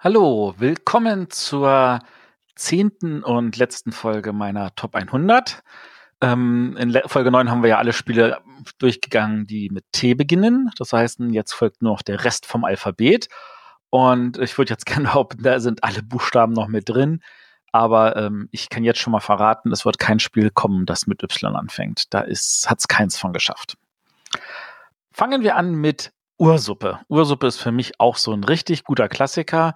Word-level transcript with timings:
Hallo, 0.00 0.54
willkommen 0.58 1.28
zur 1.28 1.98
zehnten 2.54 3.24
und 3.24 3.56
letzten 3.56 3.90
Folge 3.90 4.32
meiner 4.32 4.72
Top 4.76 4.94
100. 4.94 5.64
Ähm, 6.20 6.76
in 6.78 6.90
Le 6.90 7.02
Folge 7.06 7.32
9 7.32 7.50
haben 7.50 7.64
wir 7.64 7.70
ja 7.70 7.78
alle 7.78 7.92
Spiele 7.92 8.40
durchgegangen, 8.78 9.48
die 9.48 9.70
mit 9.70 9.86
T 9.90 10.14
beginnen. 10.14 10.70
Das 10.78 10.92
heißt, 10.92 11.18
jetzt 11.30 11.52
folgt 11.52 11.82
nur 11.82 11.94
noch 11.94 12.02
der 12.02 12.24
Rest 12.24 12.46
vom 12.46 12.62
Alphabet. 12.62 13.28
Und 13.90 14.38
ich 14.38 14.56
würde 14.56 14.70
jetzt 14.72 14.86
gerne 14.86 15.08
behaupten, 15.08 15.42
da 15.42 15.58
sind 15.58 15.82
alle 15.82 16.04
Buchstaben 16.04 16.52
noch 16.52 16.68
mit 16.68 16.88
drin. 16.88 17.20
Aber 17.72 18.14
ähm, 18.14 18.48
ich 18.52 18.68
kann 18.68 18.84
jetzt 18.84 19.00
schon 19.00 19.10
mal 19.10 19.18
verraten, 19.18 19.72
es 19.72 19.84
wird 19.84 19.98
kein 19.98 20.20
Spiel 20.20 20.50
kommen, 20.50 20.86
das 20.86 21.08
mit 21.08 21.24
Y 21.24 21.56
anfängt. 21.56 22.04
Da 22.14 22.20
hat 22.20 22.28
es 22.28 22.86
keins 22.86 23.18
von 23.18 23.32
geschafft. 23.32 23.76
Fangen 25.10 25.42
wir 25.42 25.56
an 25.56 25.74
mit 25.74 26.12
Ursuppe. 26.38 27.00
Ursuppe 27.08 27.46
ist 27.46 27.58
für 27.58 27.72
mich 27.72 28.00
auch 28.00 28.16
so 28.16 28.32
ein 28.32 28.44
richtig 28.44 28.84
guter 28.84 29.08
Klassiker. 29.08 29.74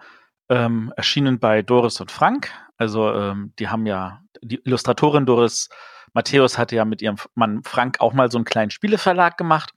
Ähm, 0.49 0.93
erschienen 0.97 1.39
bei 1.39 1.63
Doris 1.63 2.01
und 2.01 2.11
Frank. 2.11 2.53
Also 2.77 3.13
ähm, 3.13 3.53
die 3.59 3.69
haben 3.69 3.87
ja, 3.87 4.21
die 4.43 4.61
Illustratorin 4.65 5.27
Doris 5.27 5.69
Matthäus 6.15 6.59
hatte 6.59 6.77
ja 6.77 6.85
mit 6.85 7.03
ihrem 7.03 7.17
Mann 7.35 7.63
Frank 7.63 8.01
auch 8.01 8.13
mal 8.13 8.31
so 8.31 8.39
einen 8.39 8.45
kleinen 8.45 8.71
Spieleverlag 8.71 9.37
gemacht. 9.37 9.73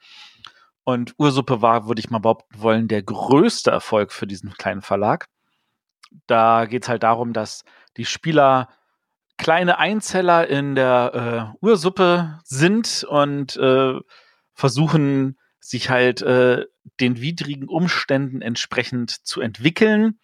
Und 0.84 1.16
Ursuppe 1.18 1.62
war, 1.62 1.88
würde 1.88 2.00
ich 2.00 2.10
mal 2.10 2.20
behaupten 2.20 2.62
wollen, 2.62 2.88
der 2.88 3.02
größte 3.02 3.72
Erfolg 3.72 4.12
für 4.12 4.28
diesen 4.28 4.54
kleinen 4.54 4.82
Verlag. 4.82 5.28
Da 6.28 6.66
geht 6.66 6.84
es 6.84 6.90
halt 6.90 7.04
darum, 7.04 7.34
dass 7.34 7.64
die 7.98 8.06
Spieler 8.06 8.70
kleine 9.38 9.80
Einzeller 9.80 10.48
in 10.48 10.76
der 10.76 11.56
äh, 11.62 11.66
Ursuppe 11.66 12.40
sind 12.44 13.04
und 13.10 13.58
äh, 13.58 14.00
versuchen, 14.54 15.38
sich 15.66 15.90
halt 15.90 16.22
äh, 16.22 16.66
den 17.00 17.20
widrigen 17.22 17.68
Umständen 17.68 18.42
entsprechend 18.42 19.10
zu 19.10 19.42
entwickeln, 19.42 20.20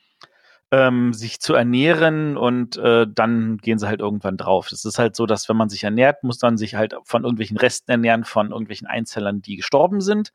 ähm, 0.70 1.14
sich 1.14 1.40
zu 1.40 1.56
ernähren 1.56 2.38
und 2.38 2.78
äh, 2.78 3.08
dann 3.10 3.58
gehen 3.58 3.80
sie 3.80 3.88
halt 3.88 4.02
irgendwann 4.02 4.38
drauf. 4.38 4.72
Es 4.72 4.86
ist 4.86 5.00
halt 5.00 5.16
so, 5.16 5.26
dass 5.26 5.50
wenn 5.50 5.58
man 5.58 5.68
sich 5.68 5.84
ernährt, 5.84 6.24
muss 6.24 6.40
man 6.42 6.58
sich 6.58 6.76
halt 6.76 6.94
von 7.04 7.24
irgendwelchen 7.24 7.58
Resten 7.58 7.90
ernähren, 7.90 8.24
von 8.24 8.52
irgendwelchen 8.52 8.88
Einzellern, 8.88 9.42
die 9.42 9.56
gestorben 9.56 10.00
sind. 10.00 10.32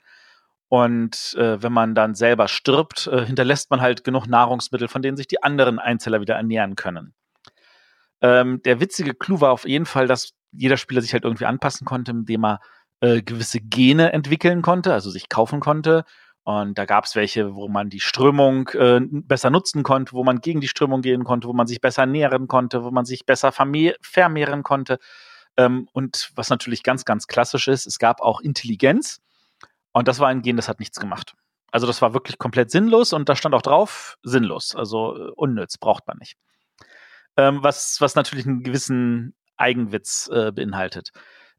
Und 0.68 1.36
äh, 1.38 1.62
wenn 1.62 1.72
man 1.72 1.94
dann 1.94 2.16
selber 2.16 2.48
stirbt, 2.48 3.06
äh, 3.06 3.24
hinterlässt 3.24 3.70
man 3.70 3.80
halt 3.80 4.02
genug 4.02 4.26
Nahrungsmittel, 4.26 4.88
von 4.88 5.02
denen 5.02 5.16
sich 5.16 5.28
die 5.28 5.41
anderen 5.41 5.78
Einzeller 5.78 6.20
wieder 6.20 6.34
ernähren 6.34 6.74
können. 6.74 7.14
Ähm, 8.20 8.60
der 8.64 8.80
witzige 8.80 9.14
Clou 9.14 9.41
war 9.41 9.52
auf 9.52 9.68
jeden 9.68 9.86
Fall, 9.86 10.08
dass 10.08 10.32
jeder 10.50 10.76
Spieler 10.76 11.00
sich 11.00 11.12
halt 11.12 11.22
irgendwie 11.22 11.46
anpassen 11.46 11.84
konnte, 11.84 12.10
indem 12.10 12.44
er 12.44 12.60
äh, 13.00 13.22
gewisse 13.22 13.61
Gene 13.61 14.12
entwickeln 14.12 14.62
konnte, 14.62 14.92
also 14.92 15.11
sich 15.11 15.28
kaufen 15.28 15.61
konnte. 15.61 16.05
Und 16.44 16.78
da 16.78 16.84
gab 16.84 17.05
es 17.05 17.16
welche, 17.16 17.56
wo 17.56 17.69
man 17.69 17.91
die 17.91 18.00
Strömung 18.00 18.69
äh, 18.69 19.00
besser 19.03 19.50
nutzen 19.50 19.83
konnte, 19.83 20.12
wo 20.12 20.22
man 20.22 20.41
gegen 20.41 20.61
die 20.61 20.69
Strömung 20.69 21.03
gehen 21.03 21.25
konnte, 21.25 21.48
wo 21.48 21.53
man 21.53 21.66
sich 21.66 21.80
besser 21.80 22.06
nähren 22.06 22.47
konnte, 22.47 22.84
wo 22.84 22.91
man 22.92 23.05
sich 23.05 23.27
besser 23.27 23.50
vermehren 23.50 24.62
konnte. 24.62 24.98
Ähm, 25.56 25.88
und 25.92 26.30
was 26.36 26.48
natürlich 26.48 26.83
ganz, 26.83 27.05
ganz 27.05 27.27
klassisch 27.27 27.66
ist, 27.66 27.86
es 27.86 27.98
gab 27.98 28.20
auch 28.20 28.41
Intelligenz. 28.41 29.20
Und 29.92 30.08
das 30.08 30.20
war 30.20 30.28
ein 30.28 30.42
Gen, 30.42 30.56
das 30.56 30.69
hat 30.69 30.78
nichts 30.78 31.00
gemacht. 31.00 31.34
Also 31.72 31.86
das 31.86 32.00
war 32.00 32.14
wirklich 32.14 32.38
komplett 32.38 32.70
sinnlos 32.70 33.12
und 33.12 33.28
da 33.28 33.34
stand 33.34 33.55
auch 33.55 33.62
drauf, 33.62 34.19
sinnlos, 34.22 34.75
also 34.75 35.16
äh, 35.16 35.31
unnütz, 35.34 35.78
braucht 35.78 36.06
man 36.06 36.19
nicht. 36.19 36.36
Ähm, 37.36 37.62
was, 37.62 38.00
was 38.00 38.14
natürlich 38.14 38.47
einen 38.47 38.62
gewissen 38.62 39.34
Eigenwitz 39.56 40.31
äh, 40.33 40.53
beinhaltet. 40.53 41.10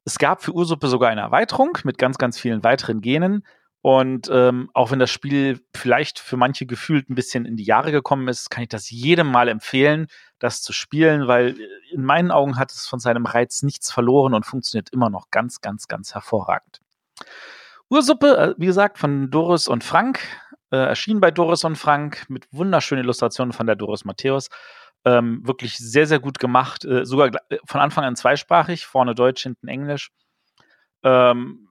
Es 0.08 0.20
gab 0.20 0.42
für 0.42 0.54
Ursuppe 0.54 0.88
sogar 0.88 1.10
eine 1.10 1.20
Erweiterung 1.20 1.78
mit 1.84 1.98
ganz, 1.98 2.18
ganz 2.18 2.40
vielen 2.40 2.64
weiteren 2.64 3.02
Genen. 3.02 3.46
Und 3.82 4.30
ähm, 4.32 4.70
auch 4.74 4.90
wenn 4.90 5.00
das 5.00 5.12
Spiel 5.12 5.60
vielleicht 5.76 6.20
für 6.20 6.38
manche 6.38 6.66
gefühlt 6.66 7.10
ein 7.10 7.16
bisschen 7.16 7.44
in 7.44 7.58
die 7.58 7.66
Jahre 7.66 7.92
gekommen 7.92 8.30
ist, 8.30 8.50
kann 8.50 8.64
ich 8.64 8.70
das 8.70 8.90
jedem 8.90 9.30
mal 9.30 9.50
empfehlen, 9.50 10.08
das 10.40 10.62
zu 10.62 10.72
spielen, 10.72 11.28
weil 11.28 11.60
äh, 11.60 11.94
in 11.94 12.06
meinen 12.06 12.32
Augen 12.32 12.58
hat 12.58 12.72
es 12.72 12.88
von 12.88 13.02
seinem 13.02 13.26
Reiz 13.26 13.64
nichts 13.64 13.92
verloren 13.92 14.34
und 14.34 14.46
funktioniert 14.46 14.92
immer 14.92 15.10
noch 15.10 15.30
ganz, 15.30 15.60
ganz, 15.60 15.90
ganz 15.90 16.14
hervorragend. 16.14 16.80
Ursuppe, 17.90 18.38
äh, 18.38 18.56
wie 18.58 18.68
gesagt, 18.68 19.00
von 19.00 19.30
Doris 19.30 19.68
und 19.68 19.84
Frank, 19.84 20.22
äh, 20.72 20.78
erschien 20.78 21.20
bei 21.20 21.32
Doris 21.32 21.66
und 21.66 21.76
Frank 21.76 22.30
mit 22.30 22.48
wunderschönen 22.52 23.04
Illustrationen 23.04 23.52
von 23.52 23.68
der 23.68 23.76
Doris 23.76 24.06
Matthäus. 24.06 24.48
Ähm, 25.06 25.46
wirklich 25.46 25.78
sehr, 25.78 26.08
sehr 26.08 26.20
gut 26.20 26.40
gemacht. 26.40 26.84
Äh, 26.86 27.06
sogar 27.06 27.32
äh, 27.50 27.58
von 27.66 27.82
Anfang 27.82 28.04
an 28.04 28.16
zweisprachig, 28.16 28.86
vorne 28.86 29.16
Deutsch, 29.16 29.44
hinten 29.44 29.68
Englisch. 29.68 30.12
Ähm, 31.04 31.70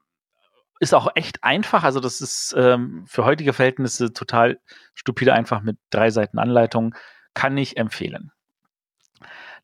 ist 0.81 0.95
auch 0.95 1.09
echt 1.15 1.43
einfach. 1.43 1.85
Also, 1.85 2.01
das 2.01 2.21
ist 2.21 2.55
ähm, 2.57 3.05
für 3.07 3.25
heutige 3.25 3.53
Verhältnisse 3.53 4.13
total 4.13 4.59
stupide 4.95 5.33
einfach 5.33 5.63
mit 5.63 5.79
drei 5.91 6.11
Seiten 6.11 6.39
Anleitung. 6.39 6.95
Kann 7.35 7.57
ich 7.59 7.77
empfehlen. 7.77 8.33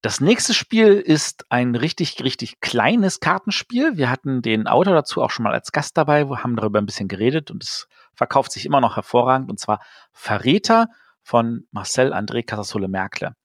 Das 0.03 0.21
nächste 0.21 0.53
Spiel 0.53 0.95
ist 0.95 1.47
ein 1.49 1.77
richtig, 1.77 2.25
richtig 2.25 2.61
kleines 2.61 3.21
Kartenspiel. 3.21 3.97
Wir 3.97 4.11
hatten 4.11 4.43
den 4.43 4.67
Autor 4.67 4.95
dazu 4.95 5.23
auch 5.23 5.31
schon 5.31 5.45
mal 5.45 5.53
als 5.53 5.71
Gast 5.71 5.97
dabei, 5.97 6.29
wir 6.29 6.43
haben 6.43 6.57
darüber 6.57 6.81
ein 6.81 6.87
bisschen 6.87 7.07
geredet 7.07 7.53
und 7.53 7.63
es 7.63 7.87
verkauft 8.13 8.51
sich 8.51 8.67
immer 8.67 8.81
noch 8.81 8.97
hervorragend 8.97 9.49
und 9.49 9.61
zwar 9.61 9.81
Verräter 10.13 10.89
von 11.23 11.69
Marcel 11.71 12.13
André 12.13 12.45
Casasole 12.45 12.89
Merkle. 12.89 13.37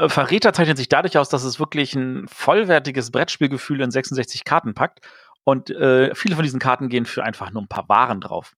Äh, 0.00 0.08
Verräter 0.08 0.52
zeichnet 0.52 0.78
sich 0.78 0.88
dadurch 0.88 1.18
aus, 1.18 1.28
dass 1.28 1.44
es 1.44 1.60
wirklich 1.60 1.94
ein 1.94 2.26
vollwertiges 2.28 3.10
Brettspielgefühl 3.10 3.80
in 3.82 3.90
66 3.90 4.44
Karten 4.44 4.74
packt. 4.74 5.00
Und 5.44 5.70
äh, 5.70 6.14
viele 6.14 6.34
von 6.36 6.42
diesen 6.42 6.60
Karten 6.60 6.88
gehen 6.88 7.06
für 7.06 7.24
einfach 7.24 7.50
nur 7.50 7.62
ein 7.62 7.68
paar 7.68 7.88
Waren 7.88 8.20
drauf. 8.20 8.54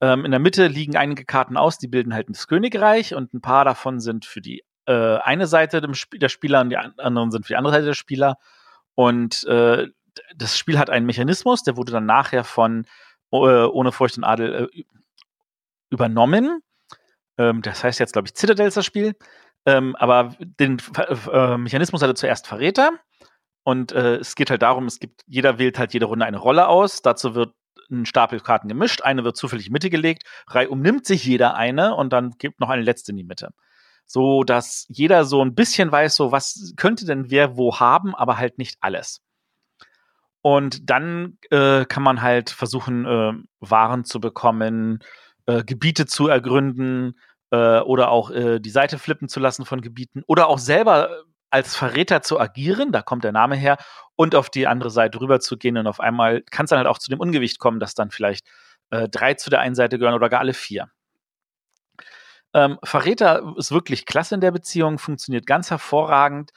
Ähm, 0.00 0.24
in 0.24 0.30
der 0.30 0.40
Mitte 0.40 0.66
liegen 0.66 0.96
einige 0.96 1.24
Karten 1.24 1.56
aus, 1.56 1.78
die 1.78 1.88
bilden 1.88 2.14
halt 2.14 2.28
das 2.28 2.46
Königreich 2.46 3.14
und 3.14 3.34
ein 3.34 3.40
paar 3.40 3.64
davon 3.64 4.00
sind 4.00 4.24
für 4.24 4.40
die 4.40 4.64
äh, 4.86 5.16
eine 5.18 5.46
Seite 5.46 5.80
der 5.80 6.28
Spieler 6.28 6.62
und 6.62 6.70
die 6.70 6.76
anderen 6.76 7.30
sind 7.30 7.46
für 7.46 7.52
die 7.52 7.56
andere 7.56 7.74
Seite 7.74 7.86
der 7.86 7.94
Spieler. 7.94 8.36
Und 8.94 9.44
äh, 9.44 9.88
das 10.36 10.58
Spiel 10.58 10.78
hat 10.78 10.90
einen 10.90 11.06
Mechanismus, 11.06 11.62
der 11.62 11.76
wurde 11.76 11.92
dann 11.92 12.06
nachher 12.06 12.44
von 12.44 12.86
äh, 13.32 13.36
Ohne 13.36 13.92
Furcht 13.92 14.16
und 14.18 14.24
Adel 14.24 14.68
äh, 14.72 14.84
übernommen. 15.90 16.62
Ähm, 17.38 17.62
das 17.62 17.84
heißt 17.84 18.00
jetzt, 18.00 18.12
glaube 18.12 18.28
ich, 18.28 18.34
Citadels 18.36 18.74
das 18.74 18.84
Spiel. 18.84 19.14
Ähm, 19.66 19.94
aber 19.96 20.36
den 20.40 20.78
äh, 21.32 21.56
Mechanismus 21.56 22.02
hatte 22.02 22.14
zuerst 22.14 22.46
Verräter. 22.46 22.92
Und 23.62 23.92
äh, 23.92 24.16
es 24.16 24.34
geht 24.34 24.50
halt 24.50 24.62
darum, 24.62 24.86
es 24.86 25.00
gibt, 25.00 25.22
jeder 25.26 25.58
wählt 25.58 25.78
halt 25.78 25.92
jede 25.92 26.06
Runde 26.06 26.24
eine 26.24 26.38
Rolle 26.38 26.66
aus. 26.66 27.02
Dazu 27.02 27.34
wird 27.34 27.54
ein 27.90 28.06
Stapel 28.06 28.40
Karten 28.40 28.68
gemischt, 28.68 29.02
eine 29.02 29.24
wird 29.24 29.36
zufällig 29.36 29.66
in 29.66 29.70
die 29.70 29.72
Mitte 29.72 29.90
gelegt, 29.90 30.22
reihum 30.46 30.80
nimmt 30.80 31.06
sich 31.06 31.24
jeder 31.24 31.56
eine 31.56 31.94
und 31.94 32.12
dann 32.12 32.30
gibt 32.38 32.60
noch 32.60 32.70
eine 32.70 32.82
letzte 32.82 33.12
in 33.12 33.16
die 33.16 33.24
Mitte. 33.24 33.50
So 34.06 34.42
dass 34.44 34.86
jeder 34.88 35.24
so 35.24 35.42
ein 35.44 35.54
bisschen 35.54 35.92
weiß, 35.92 36.16
so 36.16 36.32
was 36.32 36.72
könnte 36.76 37.04
denn 37.04 37.30
wer 37.30 37.56
wo 37.56 37.78
haben, 37.78 38.14
aber 38.14 38.38
halt 38.38 38.58
nicht 38.58 38.76
alles. 38.80 39.22
Und 40.42 40.88
dann 40.88 41.38
äh, 41.50 41.84
kann 41.84 42.02
man 42.02 42.22
halt 42.22 42.50
versuchen, 42.50 43.04
äh, 43.04 43.32
Waren 43.60 44.04
zu 44.04 44.20
bekommen, 44.20 45.00
äh, 45.46 45.64
Gebiete 45.64 46.06
zu 46.06 46.28
ergründen, 46.28 47.18
äh, 47.50 47.80
oder 47.80 48.10
auch 48.10 48.30
äh, 48.30 48.60
die 48.60 48.70
Seite 48.70 48.98
flippen 48.98 49.28
zu 49.28 49.40
lassen 49.40 49.64
von 49.64 49.80
Gebieten 49.80 50.22
oder 50.26 50.48
auch 50.48 50.58
selber 50.58 51.10
äh, 51.10 51.14
als 51.50 51.74
Verräter 51.76 52.22
zu 52.22 52.38
agieren, 52.38 52.92
da 52.92 53.02
kommt 53.02 53.24
der 53.24 53.32
Name 53.32 53.56
her, 53.56 53.76
und 54.16 54.34
auf 54.34 54.50
die 54.50 54.66
andere 54.66 54.90
Seite 54.90 55.20
rüber 55.20 55.40
zu 55.40 55.56
gehen 55.56 55.76
und 55.76 55.86
auf 55.86 55.98
einmal 55.98 56.42
kann 56.42 56.64
es 56.64 56.70
dann 56.70 56.78
halt 56.78 56.86
auch 56.86 56.98
zu 56.98 57.10
dem 57.10 57.20
Ungewicht 57.20 57.58
kommen, 57.58 57.80
dass 57.80 57.94
dann 57.94 58.10
vielleicht 58.10 58.46
äh, 58.90 59.08
drei 59.08 59.34
zu 59.34 59.50
der 59.50 59.60
einen 59.60 59.74
Seite 59.74 59.98
gehören 59.98 60.14
oder 60.14 60.28
gar 60.28 60.40
alle 60.40 60.54
vier. 60.54 60.90
Ähm, 62.52 62.78
Verräter 62.82 63.54
ist 63.56 63.72
wirklich 63.72 64.06
klasse 64.06 64.34
in 64.34 64.40
der 64.40 64.50
Beziehung, 64.50 64.98
funktioniert 64.98 65.46
ganz 65.46 65.70
hervorragend 65.70 66.50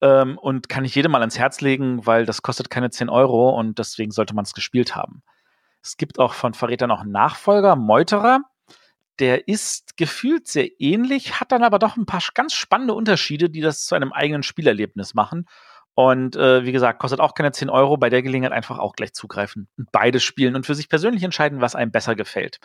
ähm, 0.00 0.38
und 0.38 0.68
kann 0.68 0.84
ich 0.84 0.94
jedem 0.94 1.12
mal 1.12 1.20
ans 1.20 1.38
Herz 1.38 1.60
legen, 1.60 2.06
weil 2.06 2.26
das 2.26 2.42
kostet 2.42 2.70
keine 2.70 2.90
10 2.90 3.08
Euro 3.08 3.50
und 3.50 3.78
deswegen 3.78 4.10
sollte 4.10 4.34
man 4.34 4.44
es 4.44 4.54
gespielt 4.54 4.94
haben. 4.94 5.22
Es 5.82 5.96
gibt 5.96 6.18
auch 6.18 6.34
von 6.34 6.54
Verräter 6.54 6.86
noch 6.86 7.00
einen 7.00 7.12
Nachfolger, 7.12 7.76
Meuterer 7.76 8.40
der 9.18 9.48
ist 9.48 9.96
gefühlt 9.96 10.46
sehr 10.46 10.68
ähnlich, 10.80 11.40
hat 11.40 11.52
dann 11.52 11.64
aber 11.64 11.78
doch 11.78 11.96
ein 11.96 12.06
paar 12.06 12.22
ganz 12.34 12.54
spannende 12.54 12.94
Unterschiede, 12.94 13.50
die 13.50 13.60
das 13.60 13.84
zu 13.86 13.94
einem 13.94 14.12
eigenen 14.12 14.42
Spielerlebnis 14.42 15.14
machen. 15.14 15.46
Und 15.94 16.36
äh, 16.36 16.64
wie 16.64 16.72
gesagt, 16.72 16.98
kostet 16.98 17.20
auch 17.20 17.32
keine 17.34 17.52
10 17.52 17.70
Euro. 17.70 17.96
Bei 17.96 18.10
der 18.10 18.22
Gelegenheit 18.22 18.52
einfach 18.52 18.78
auch 18.78 18.94
gleich 18.94 19.14
zugreifen 19.14 19.68
und 19.78 19.90
beides 19.92 20.22
spielen 20.22 20.54
und 20.54 20.66
für 20.66 20.74
sich 20.74 20.90
persönlich 20.90 21.22
entscheiden, 21.22 21.62
was 21.62 21.74
einem 21.74 21.90
besser 21.90 22.14
gefällt. 22.14 22.58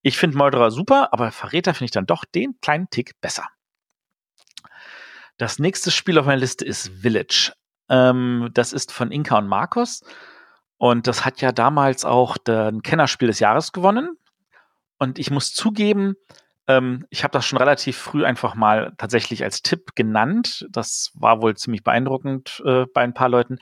Ich 0.00 0.16
finde 0.16 0.38
Meuterer 0.38 0.70
super, 0.70 1.12
aber 1.12 1.30
Verräter 1.30 1.74
finde 1.74 1.86
ich 1.86 1.90
dann 1.90 2.06
doch 2.06 2.24
den 2.24 2.58
kleinen 2.62 2.88
Tick 2.88 3.20
besser. 3.20 3.46
Das 5.36 5.58
nächste 5.58 5.90
Spiel 5.90 6.18
auf 6.18 6.26
meiner 6.26 6.40
Liste 6.40 6.64
ist 6.64 6.88
Village. 6.88 7.52
Ähm, 7.90 8.50
das 8.54 8.72
ist 8.72 8.90
von 8.90 9.12
Inka 9.12 9.38
und 9.38 9.48
Markus. 9.48 10.02
Und 10.78 11.06
das 11.06 11.24
hat 11.24 11.40
ja 11.40 11.52
damals 11.52 12.04
auch 12.04 12.38
den 12.38 12.82
Kennerspiel 12.82 13.28
des 13.28 13.38
Jahres 13.38 13.72
gewonnen. 13.72 14.16
Und 15.02 15.18
ich 15.18 15.32
muss 15.32 15.52
zugeben, 15.52 16.14
ähm, 16.68 17.06
ich 17.10 17.24
habe 17.24 17.32
das 17.32 17.44
schon 17.44 17.58
relativ 17.58 17.96
früh 17.96 18.24
einfach 18.24 18.54
mal 18.54 18.92
tatsächlich 18.98 19.42
als 19.42 19.60
Tipp 19.60 19.96
genannt. 19.96 20.64
Das 20.70 21.10
war 21.14 21.42
wohl 21.42 21.56
ziemlich 21.56 21.82
beeindruckend 21.82 22.62
äh, 22.64 22.84
bei 22.94 23.00
ein 23.00 23.12
paar 23.12 23.28
Leuten. 23.28 23.58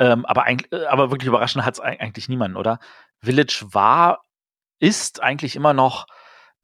Ähm, 0.00 0.26
aber, 0.26 0.48
äh, 0.48 0.86
aber 0.86 1.12
wirklich 1.12 1.28
überraschend 1.28 1.64
hat 1.64 1.74
es 1.74 1.80
eigentlich 1.80 2.28
niemanden, 2.28 2.56
oder? 2.56 2.80
Village 3.22 3.64
war, 3.70 4.22
ist 4.80 5.22
eigentlich 5.22 5.54
immer 5.54 5.72
noch 5.72 6.06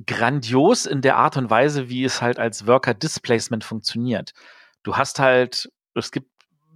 grandios 0.05 0.85
in 0.85 1.00
der 1.00 1.17
Art 1.17 1.37
und 1.37 1.49
Weise, 1.49 1.88
wie 1.88 2.03
es 2.03 2.20
halt 2.20 2.41
als 2.41 2.67
Worker 2.67 2.94
Displacement 2.94 3.62
funktioniert. 3.62 4.32
Du 4.82 4.97
hast 4.97 5.20
halt, 5.20 5.70
es 5.94 6.11
gibt 6.11 6.29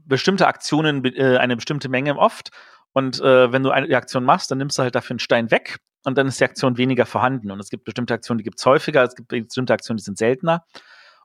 bestimmte 0.04 0.46
Aktionen, 0.46 1.04
äh, 1.06 1.38
eine 1.38 1.56
bestimmte 1.56 1.88
Menge 1.88 2.16
oft. 2.16 2.50
Und 2.92 3.20
äh, 3.20 3.50
wenn 3.50 3.64
du 3.64 3.72
eine 3.72 3.96
Aktion 3.96 4.22
machst, 4.22 4.52
dann 4.52 4.58
nimmst 4.58 4.78
du 4.78 4.84
halt 4.84 4.94
dafür 4.94 5.14
einen 5.14 5.18
Stein 5.18 5.50
weg 5.50 5.80
und 6.04 6.18
dann 6.18 6.26
ist 6.26 6.40
die 6.40 6.44
Aktion 6.44 6.76
weniger 6.76 7.06
vorhanden. 7.06 7.50
Und 7.50 7.60
es 7.60 7.70
gibt 7.70 7.84
bestimmte 7.84 8.14
Aktionen, 8.14 8.38
die 8.38 8.44
gibt 8.44 8.58
es 8.58 8.66
häufiger, 8.66 9.04
es 9.04 9.14
gibt 9.14 9.28
bestimmte 9.28 9.72
Aktionen, 9.72 9.98
die 9.98 10.04
sind 10.04 10.18
seltener. 10.18 10.64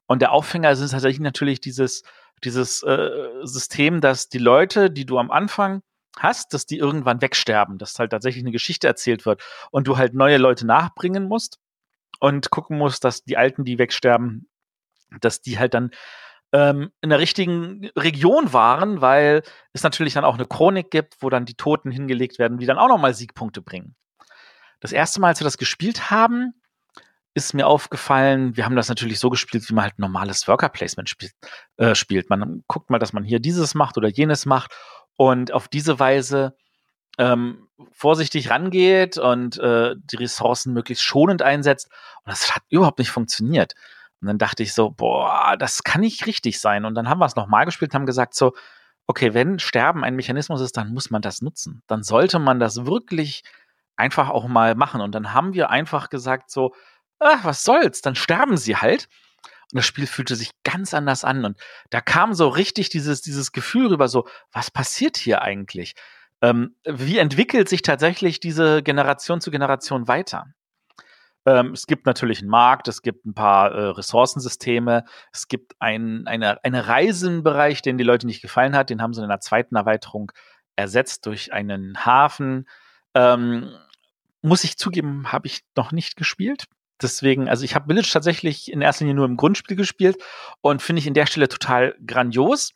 Und 0.06 0.22
der 0.22 0.32
Aufhänger 0.32 0.72
ist 0.72 0.80
tatsächlich 0.80 1.20
natürlich 1.20 1.60
dieses, 1.60 2.04
dieses 2.44 2.84
äh, 2.84 3.10
System, 3.44 4.02
dass 4.02 4.30
die 4.30 4.38
Leute, 4.38 4.90
die 4.90 5.06
du 5.06 5.18
am 5.18 5.32
Anfang 5.32 5.82
hast, 6.18 6.54
dass 6.54 6.66
die 6.66 6.78
irgendwann 6.78 7.22
wegsterben, 7.22 7.78
dass 7.78 8.00
halt 8.00 8.12
tatsächlich 8.12 8.44
eine 8.44 8.52
Geschichte 8.52 8.88
erzählt 8.88 9.26
wird 9.26 9.44
und 9.72 9.88
du 9.88 9.98
halt 9.98 10.14
neue 10.14 10.38
Leute 10.38 10.66
nachbringen 10.66 11.28
musst 11.28 11.60
und 12.20 12.50
gucken 12.50 12.78
musst, 12.78 13.04
dass 13.04 13.24
die 13.24 13.38
Alten, 13.38 13.64
die 13.66 13.78
wegsterben, 13.78 14.50
dass 15.22 15.42
die 15.42 15.60
halt 15.60 15.74
dann 15.74 15.92
ähm, 16.54 16.92
in 17.02 17.10
der 17.10 17.20
richtigen 17.20 17.90
Region 17.96 18.54
waren, 18.54 19.02
weil 19.02 19.44
es 19.74 19.84
natürlich 19.84 20.14
dann 20.14 20.26
auch 20.26 20.36
eine 20.36 20.46
Chronik 20.46 20.92
gibt, 20.92 21.18
wo 21.22 21.30
dann 21.30 21.46
die 21.46 21.56
Toten 21.56 21.92
hingelegt 21.92 22.40
werden, 22.40 22.58
die 22.58 22.66
dann 22.66 22.78
auch 22.78 22.88
nochmal 22.88 23.14
Siegpunkte 23.14 23.62
bringen. 23.62 23.96
Das 24.80 24.92
erste 24.92 25.20
Mal, 25.20 25.30
als 25.30 25.40
wir 25.40 25.46
das 25.46 25.58
gespielt 25.58 26.12
haben, 26.12 26.54
ist 27.34 27.54
mir 27.54 27.68
aufgefallen, 27.68 28.58
wir 28.58 28.66
haben 28.66 28.76
das 28.76 28.90
natürlich 28.90 29.20
so 29.20 29.30
gespielt, 29.30 29.70
wie 29.70 29.74
man 29.74 29.84
halt 29.84 30.00
normales 30.00 30.48
Worker 30.48 30.70
Placement 30.70 31.08
spielt, 31.08 31.34
äh, 31.78 31.94
spielt. 31.94 32.30
Man 32.30 32.64
guckt 32.68 32.90
mal, 32.90 32.98
dass 32.98 33.14
man 33.14 33.24
hier 33.24 33.40
dieses 33.40 33.76
macht 33.76 33.98
oder 33.98 34.08
jenes 34.08 34.46
macht 34.48 34.72
und 35.18 35.52
auf 35.52 35.68
diese 35.68 36.00
Weise 36.00 36.56
ähm, 37.20 37.68
vorsichtig 37.92 38.50
rangeht 38.50 39.18
und 39.18 39.58
äh, 39.60 39.96
die 39.98 40.16
Ressourcen 40.16 40.74
möglichst 40.74 41.04
schonend 41.04 41.42
einsetzt. 41.42 41.90
Und 42.24 42.32
das 42.32 42.56
hat 42.56 42.64
überhaupt 42.70 43.00
nicht 43.00 43.12
funktioniert. 43.12 43.74
Und 44.22 44.28
dann 44.28 44.38
dachte 44.38 44.64
ich 44.64 44.74
so, 44.74 44.90
boah, 44.90 45.56
das 45.60 45.84
kann 45.84 46.02
nicht 46.02 46.26
richtig 46.26 46.60
sein. 46.60 46.86
Und 46.86 46.96
dann 46.96 47.08
haben 47.08 47.20
wir 47.20 47.26
es 47.26 47.36
nochmal 47.36 47.66
gespielt 47.66 47.92
und 47.92 47.96
haben 47.96 48.06
gesagt 48.08 48.34
so, 48.34 48.54
okay, 49.06 49.34
wenn 49.34 49.60
Sterben 49.60 50.04
ein 50.04 50.16
Mechanismus 50.16 50.62
ist, 50.62 50.76
dann 50.76 50.94
muss 50.94 51.12
man 51.12 51.22
das 51.22 51.42
nutzen. 51.42 51.84
Dann 51.88 52.04
sollte 52.04 52.40
man 52.40 52.60
das 52.60 52.86
wirklich 52.86 53.44
einfach 53.98 54.30
auch 54.30 54.48
mal 54.48 54.76
machen. 54.76 55.02
Und 55.02 55.14
dann 55.14 55.34
haben 55.34 55.54
wir 55.54 55.70
einfach 55.70 56.10
gesagt 56.10 56.50
so, 56.52 56.74
ach, 57.20 57.44
was 57.44 57.64
soll's, 57.64 58.02
dann 58.02 58.16
sterben 58.16 58.58
sie 58.58 58.78
halt. 58.78 59.10
Und 59.72 59.78
das 59.78 59.86
Spiel 59.86 60.08
fühlte 60.08 60.36
sich 60.36 60.52
ganz 60.64 60.94
anders 60.94 61.24
an. 61.26 61.44
Und 61.44 61.60
da 61.90 62.00
kam 62.00 62.34
so 62.34 62.48
richtig 62.48 62.90
dieses, 62.90 63.22
dieses 63.22 63.52
Gefühl 63.52 63.88
rüber, 63.88 64.08
so, 64.08 64.28
was 64.52 64.72
passiert 64.72 65.18
hier 65.18 65.42
eigentlich? 65.42 65.94
Ähm, 66.42 66.76
wie 66.86 67.18
entwickelt 67.18 67.68
sich 67.68 67.82
tatsächlich 67.82 68.40
diese 68.40 68.84
Generation 68.84 69.42
zu 69.42 69.52
Generation 69.52 70.08
weiter? 70.08 70.46
Ähm, 71.46 71.72
es 71.72 71.88
gibt 71.88 72.06
natürlich 72.06 72.40
einen 72.40 72.50
Markt, 72.50 72.88
es 72.88 73.02
gibt 73.02 73.26
ein 73.26 73.34
paar 73.34 73.72
äh, 73.72 73.86
Ressourcensysteme, 73.88 75.06
es 75.34 75.48
gibt 75.48 75.76
ein, 75.80 76.28
eine, 76.28 76.64
eine 76.64 76.88
Reisenbereich, 76.88 77.82
den 77.82 77.98
die 77.98 78.04
Leute 78.04 78.28
nicht 78.28 78.42
gefallen 78.42 78.76
hat, 78.76 78.90
den 78.90 79.02
haben 79.02 79.14
sie 79.14 79.22
in 79.22 79.26
einer 79.26 79.40
zweiten 79.40 79.76
Erweiterung 79.76 80.32
ersetzt 80.76 81.26
durch 81.26 81.54
einen 81.54 82.06
Hafen. 82.06 82.68
Ähm, 83.14 83.74
muss 84.42 84.64
ich 84.64 84.78
zugeben, 84.78 85.32
habe 85.32 85.48
ich 85.48 85.62
noch 85.76 85.92
nicht 85.92 86.16
gespielt. 86.16 86.66
Deswegen, 87.02 87.48
also 87.48 87.64
ich 87.64 87.76
habe 87.76 87.88
Village 87.88 88.10
tatsächlich 88.12 88.72
in 88.72 88.82
erster 88.82 89.06
Linie 89.06 89.16
nur 89.16 89.26
im 89.26 89.38
Grundspiel 89.38 89.78
gespielt 89.78 90.18
und 90.62 90.82
finde 90.82 91.00
ich 91.00 91.08
in 91.08 91.14
der 91.14 91.28
Stelle 91.28 91.48
total 91.48 91.96
grandios. 92.06 92.74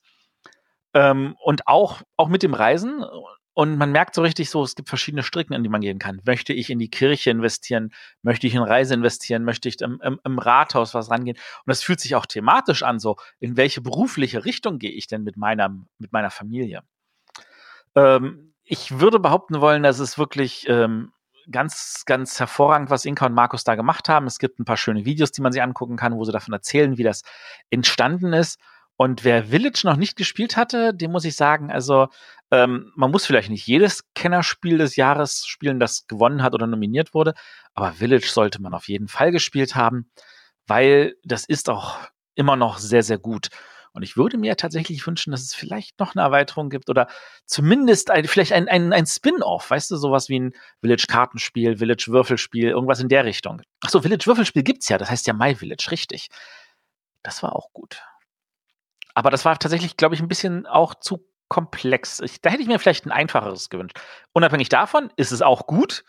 Ähm, 0.93 1.35
und 1.43 1.67
auch, 1.67 2.01
auch 2.17 2.27
mit 2.27 2.43
dem 2.43 2.53
Reisen. 2.53 3.03
Und 3.53 3.77
man 3.77 3.91
merkt 3.91 4.15
so 4.15 4.21
richtig 4.21 4.49
so, 4.49 4.63
es 4.63 4.75
gibt 4.75 4.89
verschiedene 4.89 5.23
Stricken, 5.23 5.53
in 5.53 5.63
die 5.63 5.69
man 5.69 5.81
gehen 5.81 5.99
kann. 5.99 6.21
Möchte 6.25 6.53
ich 6.53 6.69
in 6.69 6.79
die 6.79 6.89
Kirche 6.89 7.31
investieren? 7.31 7.91
Möchte 8.21 8.47
ich 8.47 8.55
in 8.55 8.61
Reise 8.61 8.93
investieren? 8.93 9.43
Möchte 9.43 9.67
ich 9.69 9.81
im, 9.81 9.99
im, 10.03 10.19
im 10.23 10.39
Rathaus 10.39 10.93
was 10.93 11.09
rangehen? 11.09 11.37
Und 11.37 11.69
das 11.69 11.81
fühlt 11.81 11.99
sich 11.99 12.15
auch 12.15 12.25
thematisch 12.25 12.83
an, 12.83 12.99
so 12.99 13.17
in 13.39 13.57
welche 13.57 13.81
berufliche 13.81 14.45
Richtung 14.45 14.77
gehe 14.79 14.91
ich 14.91 15.07
denn 15.07 15.23
mit 15.23 15.35
meiner, 15.35 15.69
mit 15.97 16.11
meiner 16.11 16.29
Familie? 16.29 16.83
Ähm, 17.95 18.53
ich 18.63 18.99
würde 18.99 19.19
behaupten 19.19 19.59
wollen, 19.59 19.83
dass 19.83 19.99
es 19.99 20.17
wirklich 20.17 20.65
ähm, 20.69 21.11
ganz, 21.49 22.03
ganz 22.05 22.39
hervorragend, 22.39 22.89
was 22.89 23.05
Inka 23.05 23.25
und 23.25 23.33
Markus 23.33 23.63
da 23.63 23.75
gemacht 23.75 24.09
haben. 24.09 24.27
Es 24.27 24.39
gibt 24.39 24.59
ein 24.59 24.65
paar 24.65 24.77
schöne 24.77 25.05
Videos, 25.05 25.31
die 25.31 25.41
man 25.41 25.51
sich 25.51 25.61
angucken 25.61 25.97
kann, 25.97 26.15
wo 26.15 26.23
sie 26.25 26.31
davon 26.31 26.53
erzählen, 26.53 26.97
wie 26.97 27.03
das 27.03 27.23
entstanden 27.69 28.33
ist. 28.33 28.59
Und 28.97 29.23
wer 29.23 29.45
Village 29.45 29.81
noch 29.83 29.95
nicht 29.95 30.15
gespielt 30.15 30.57
hatte, 30.57 30.93
dem 30.93 31.11
muss 31.11 31.25
ich 31.25 31.35
sagen, 31.35 31.71
also 31.71 32.09
ähm, 32.51 32.91
man 32.95 33.09
muss 33.09 33.25
vielleicht 33.25 33.49
nicht 33.49 33.65
jedes 33.65 34.03
Kennerspiel 34.13 34.77
des 34.77 34.95
Jahres 34.95 35.47
spielen, 35.47 35.79
das 35.79 36.05
gewonnen 36.07 36.43
hat 36.43 36.53
oder 36.53 36.67
nominiert 36.67 37.13
wurde, 37.13 37.33
aber 37.73 37.93
Village 37.93 38.27
sollte 38.27 38.61
man 38.61 38.73
auf 38.73 38.87
jeden 38.87 39.07
Fall 39.07 39.31
gespielt 39.31 39.75
haben, 39.75 40.11
weil 40.67 41.15
das 41.23 41.45
ist 41.45 41.69
auch 41.69 41.97
immer 42.35 42.55
noch 42.55 42.77
sehr, 42.77 43.01
sehr 43.01 43.17
gut. 43.17 43.49
Und 43.93 44.03
ich 44.03 44.15
würde 44.15 44.37
mir 44.37 44.55
tatsächlich 44.55 45.05
wünschen, 45.05 45.31
dass 45.31 45.41
es 45.41 45.53
vielleicht 45.53 45.99
noch 45.99 46.15
eine 46.15 46.23
Erweiterung 46.23 46.69
gibt 46.69 46.89
oder 46.89 47.07
zumindest 47.45 48.09
ein, 48.09 48.25
vielleicht 48.25 48.53
ein, 48.53 48.69
ein, 48.69 48.93
ein 48.93 49.05
Spin-off, 49.05 49.69
weißt 49.69 49.91
du, 49.91 49.97
sowas 49.97 50.29
wie 50.29 50.39
ein 50.39 50.53
Village-Kartenspiel, 50.81 51.77
Village-Würfelspiel, 51.77 52.69
irgendwas 52.69 53.01
in 53.01 53.09
der 53.09 53.25
Richtung. 53.25 53.61
Achso, 53.81 54.01
Village-Würfelspiel 54.01 54.63
gibt's 54.63 54.87
ja, 54.87 54.97
das 54.97 55.09
heißt 55.09 55.27
ja 55.27 55.33
My 55.33 55.55
Village, 55.55 55.89
richtig. 55.91 56.29
Das 57.21 57.43
war 57.43 57.55
auch 57.55 57.73
gut. 57.73 58.01
Aber 59.13 59.29
das 59.29 59.43
war 59.43 59.59
tatsächlich, 59.59 59.97
glaube 59.97 60.15
ich, 60.15 60.21
ein 60.21 60.29
bisschen 60.29 60.65
auch 60.65 60.95
zu 60.95 61.27
komplex. 61.49 62.21
Ich, 62.21 62.39
da 62.39 62.49
hätte 62.49 62.61
ich 62.61 62.69
mir 62.69 62.79
vielleicht 62.79 63.05
ein 63.05 63.11
einfacheres 63.11 63.69
gewünscht. 63.69 63.99
Unabhängig 64.31 64.69
davon 64.69 65.11
ist 65.17 65.33
es 65.33 65.41
auch 65.41 65.67
gut. 65.67 66.05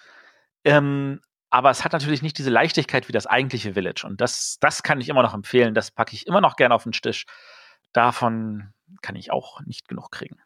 Ähm, 0.64 1.20
aber 1.50 1.70
es 1.70 1.84
hat 1.84 1.93
natürlich 1.93 2.23
nicht 2.23 2.38
diese 2.38 2.49
Leichtigkeit 2.49 3.08
wie 3.08 3.12
das 3.12 3.26
eigentliche 3.26 3.75
Village. 3.75 4.06
Und 4.06 4.20
das, 4.20 4.58
das 4.61 4.84
kann 4.84 5.00
ich 5.00 5.08
immer 5.08 5.23
noch 5.23 5.34
empfehlen. 5.34 5.75
Das 5.75 5.90
packe 5.90 6.14
ich 6.14 6.29
immer 6.29 6.40
noch 6.40 6.55
gerne 6.55 6.75
auf 6.75 6.84
den 6.84 6.93
Tisch 6.93 7.26
davon 7.93 8.73
kann 9.00 9.17
ich 9.17 9.31
auch 9.31 9.61
nicht 9.62 9.88
genug 9.88 10.11
kriegen. 10.11 10.37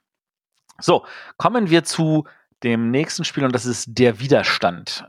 So, 0.79 1.07
kommen 1.37 1.71
wir 1.71 1.85
zu 1.85 2.27
dem 2.63 2.91
nächsten 2.91 3.25
Spiel 3.25 3.45
und 3.45 3.55
das 3.55 3.67
ist 3.67 3.87
Der 3.99 4.19
Widerstand. 4.19 5.09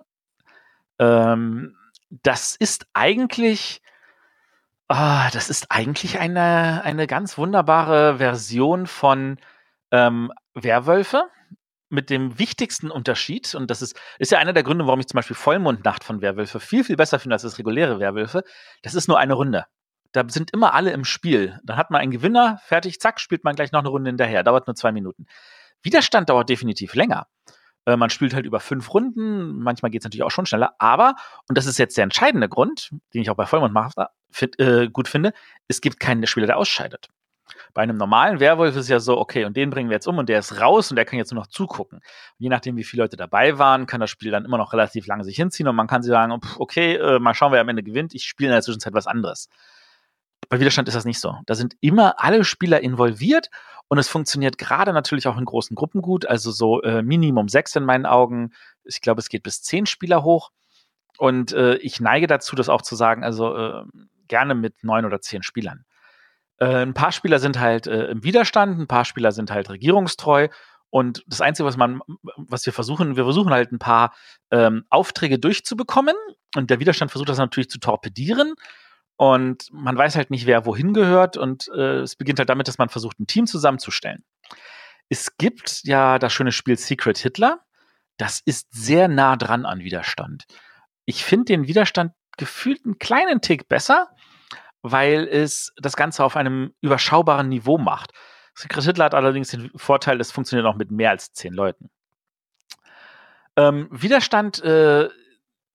Ähm, 1.00 1.76
das 2.10 2.56
ist 2.56 2.88
eigentlich, 2.94 3.82
ah, 4.88 5.30
das 5.32 5.50
ist 5.50 5.72
eigentlich 5.72 6.20
eine, 6.20 6.84
eine 6.84 7.08
ganz 7.08 7.38
wunderbare 7.38 8.18
Version 8.18 8.88
von 8.88 9.40
ähm, 9.92 10.32
Werwölfe 10.54 11.24
mit 11.90 12.10
dem 12.10 12.38
wichtigsten 12.38 12.92
Unterschied, 12.92 13.56
und 13.56 13.72
das 13.72 13.82
ist, 13.82 13.98
ist 14.20 14.32
ja 14.32 14.40
einer 14.40 14.52
der 14.52 14.64
Gründe, 14.64 14.86
warum 14.88 15.00
ich 15.00 15.08
zum 15.08 15.18
Beispiel 15.18 15.38
Vollmondnacht 15.38 16.04
von 16.04 16.22
Werwölfe 16.22 16.60
viel, 16.60 16.84
viel 16.84 16.98
besser 16.98 17.18
finde 17.18 17.36
als 17.36 17.44
das 17.44 17.58
reguläre 17.58 18.00
Werwölfe. 18.00 18.44
Das 18.82 18.94
ist 18.94 19.08
nur 19.08 19.18
eine 19.18 19.34
Runde 19.36 19.66
da 20.18 20.26
sind 20.28 20.52
immer 20.52 20.74
alle 20.74 20.92
im 20.92 21.06
Spiel. 21.06 21.60
Dann 21.64 21.78
hat 21.78 21.92
man 21.92 22.02
einen 22.02 22.12
Gewinner, 22.12 22.60
fertig, 22.64 23.00
zack, 23.00 23.20
spielt 23.20 23.44
man 23.44 23.56
gleich 23.56 23.72
noch 23.72 23.80
eine 23.80 23.90
Runde 23.90 24.10
hinterher. 24.10 24.44
Dauert 24.44 24.68
nur 24.68 24.76
zwei 24.76 24.92
Minuten. 24.92 25.26
Widerstand 25.82 26.30
dauert 26.30 26.50
definitiv 26.50 26.96
länger. 26.96 27.28
Äh, 27.86 27.96
man 27.96 28.10
spielt 28.10 28.34
halt 28.34 28.46
über 28.46 28.60
fünf 28.60 28.94
Runden, 28.94 29.60
manchmal 29.60 29.92
geht 29.92 30.02
es 30.02 30.06
natürlich 30.06 30.24
auch 30.24 30.32
schon 30.32 30.46
schneller, 30.46 30.74
aber, 30.78 31.16
und 31.48 31.58
das 31.58 31.66
ist 31.66 31.80
jetzt 31.80 31.96
der 31.98 32.04
entscheidende 32.04 32.50
Grund, 32.50 32.90
den 33.14 33.22
ich 33.22 33.30
auch 33.30 33.36
bei 33.36 33.46
Vollmond 33.46 33.74
Master 33.74 34.12
äh, 34.58 34.88
gut 34.90 35.08
finde, 35.08 35.34
es 35.68 35.80
gibt 35.80 36.00
keinen 36.00 36.28
Spieler, 36.28 36.48
der 36.48 36.58
ausscheidet. 36.58 37.08
Bei 37.74 37.82
einem 37.82 37.96
normalen 37.96 38.42
Werwolf 38.42 38.76
ist 38.76 38.82
es 38.82 38.90
ja 38.90 39.00
so, 39.00 39.18
okay, 39.18 39.46
und 39.46 39.56
den 39.56 39.70
bringen 39.70 39.90
wir 39.90 39.96
jetzt 39.96 40.08
um 40.08 40.18
und 40.18 40.28
der 40.28 40.40
ist 40.40 40.60
raus 40.60 40.92
und 40.92 40.98
der 40.98 41.06
kann 41.06 41.18
jetzt 41.18 41.32
nur 41.32 41.42
noch 41.42 41.48
zugucken. 41.48 42.00
Und 42.00 42.04
je 42.40 42.50
nachdem, 42.50 42.76
wie 42.76 42.84
viele 42.84 43.04
Leute 43.04 43.16
dabei 43.16 43.58
waren, 43.58 43.86
kann 43.86 44.02
das 44.02 44.10
Spiel 44.10 44.32
dann 44.32 44.44
immer 44.44 44.58
noch 44.58 44.74
relativ 44.74 45.08
lange 45.08 45.24
sich 45.24 45.38
hinziehen 45.38 45.70
und 45.70 45.76
man 45.76 45.88
kann 45.88 46.02
sich 46.02 46.10
sagen, 46.10 46.38
okay, 46.58 46.96
äh, 46.96 47.20
mal 47.20 47.34
schauen, 47.34 47.54
wer 47.54 47.62
am 47.62 47.70
Ende 47.70 47.84
gewinnt. 47.84 48.14
Ich 48.14 48.26
spiele 48.26 48.50
in 48.50 48.54
der 48.54 48.62
Zwischenzeit 48.64 48.94
was 48.94 49.08
anderes. 49.08 49.48
Bei 50.50 50.60
Widerstand 50.60 50.88
ist 50.88 50.96
das 50.96 51.06
nicht 51.06 51.20
so. 51.20 51.36
Da 51.46 51.56
sind 51.56 51.76
immer 51.82 52.24
alle 52.24 52.44
Spieler 52.44 52.82
involviert 52.82 53.50
und 53.88 53.98
es 53.98 54.08
funktioniert 54.08 54.58
gerade 54.58 54.94
natürlich 54.94 55.28
auch 55.28 55.38
in 55.38 55.46
großen 55.46 55.76
Gruppen 55.76 56.02
gut. 56.02 56.26
Also 56.26 56.52
so 56.52 56.82
äh, 56.82 57.02
Minimum 57.02 57.48
sechs 57.48 57.76
in 57.76 57.86
meinen 57.86 58.06
Augen. 58.06 58.52
Ich 58.84 59.02
glaube, 59.02 59.20
es 59.20 59.30
geht 59.30 59.44
bis 59.44 59.62
zehn 59.62 59.86
Spieler 59.86 60.24
hoch. 60.24 60.52
Und 61.18 61.52
äh, 61.54 61.76
ich 61.78 62.00
neige 62.00 62.28
dazu, 62.28 62.56
das 62.56 62.70
auch 62.70 62.82
zu 62.82 62.96
sagen, 62.96 63.24
also 63.24 63.56
äh, 63.56 63.84
gerne 64.28 64.56
mit 64.56 64.84
neun 64.84 65.06
oder 65.06 65.20
zehn 65.20 65.42
Spielern. 65.42 65.86
Äh, 66.60 66.84
ein 66.84 66.94
paar 66.94 67.12
Spieler 67.12 67.40
sind 67.40 67.60
halt 67.60 67.88
äh, 67.88 68.08
im 68.08 68.24
Widerstand, 68.24 68.80
ein 68.80 68.88
paar 68.88 69.06
Spieler 69.06 69.32
sind 69.32 69.52
halt 69.52 69.70
regierungstreu. 69.70 70.50
Und 70.90 71.24
das 71.28 71.42
Einzige, 71.42 71.66
was 71.66 71.78
man, 71.78 72.02
was 72.36 72.66
wir 72.66 72.74
versuchen, 72.74 73.18
wir 73.18 73.24
versuchen 73.24 73.52
halt 73.52 73.72
ein 73.72 73.80
paar 73.80 74.14
ähm, 74.52 74.86
Aufträge 74.90 75.40
durchzubekommen. 75.40 76.16
Und 76.56 76.70
der 76.70 76.80
Widerstand 76.80 77.12
versucht 77.12 77.30
das 77.30 77.38
natürlich 77.38 77.70
zu 77.70 77.80
torpedieren. 77.80 78.56
Und 79.18 79.68
man 79.72 79.98
weiß 79.98 80.16
halt 80.16 80.30
nicht, 80.30 80.46
wer 80.46 80.66
wohin 80.66 80.94
gehört. 80.94 81.38
Und 81.38 81.68
äh, 81.76 82.00
es 82.00 82.16
beginnt 82.16 82.40
halt 82.40 82.50
damit, 82.50 82.68
dass 82.68 82.78
man 82.78 82.90
versucht, 82.90 83.20
ein 83.20 83.28
Team 83.28 83.48
zusammenzustellen. 83.48 84.24
Es 85.10 85.38
gibt 85.38 85.82
ja 85.84 86.20
das 86.20 86.34
schöne 86.34 86.52
Spiel 86.52 86.78
Secret 86.78 87.18
Hitler. 87.18 87.62
Das 88.18 88.42
ist 88.46 88.68
sehr 88.72 89.08
nah 89.08 89.36
dran 89.36 89.66
an 89.66 89.80
Widerstand. 89.80 90.46
Ich 91.06 91.24
finde 91.24 91.46
den 91.46 91.68
Widerstand 91.68 92.14
gefühlt 92.38 92.86
einen 92.86 93.00
kleinen 93.00 93.42
Tick 93.42 93.68
besser, 93.68 94.10
weil 94.82 95.28
es 95.28 95.74
das 95.78 95.96
Ganze 95.96 96.24
auf 96.24 96.36
einem 96.36 96.74
überschaubaren 96.82 97.50
Niveau 97.50 97.78
macht. 97.78 98.12
Secret 98.54 98.84
Hitler 98.84 99.06
hat 99.06 99.16
allerdings 99.16 99.50
den 99.50 99.72
Vorteil, 99.76 100.20
es 100.20 100.32
funktioniert 100.32 100.68
auch 100.68 100.76
mit 100.76 100.92
mehr 100.92 101.12
als 101.12 101.32
zehn 101.32 101.54
Leuten. 101.54 101.90
Ähm, 103.56 103.88
Widerstand 103.92 104.62
äh, 104.64 105.10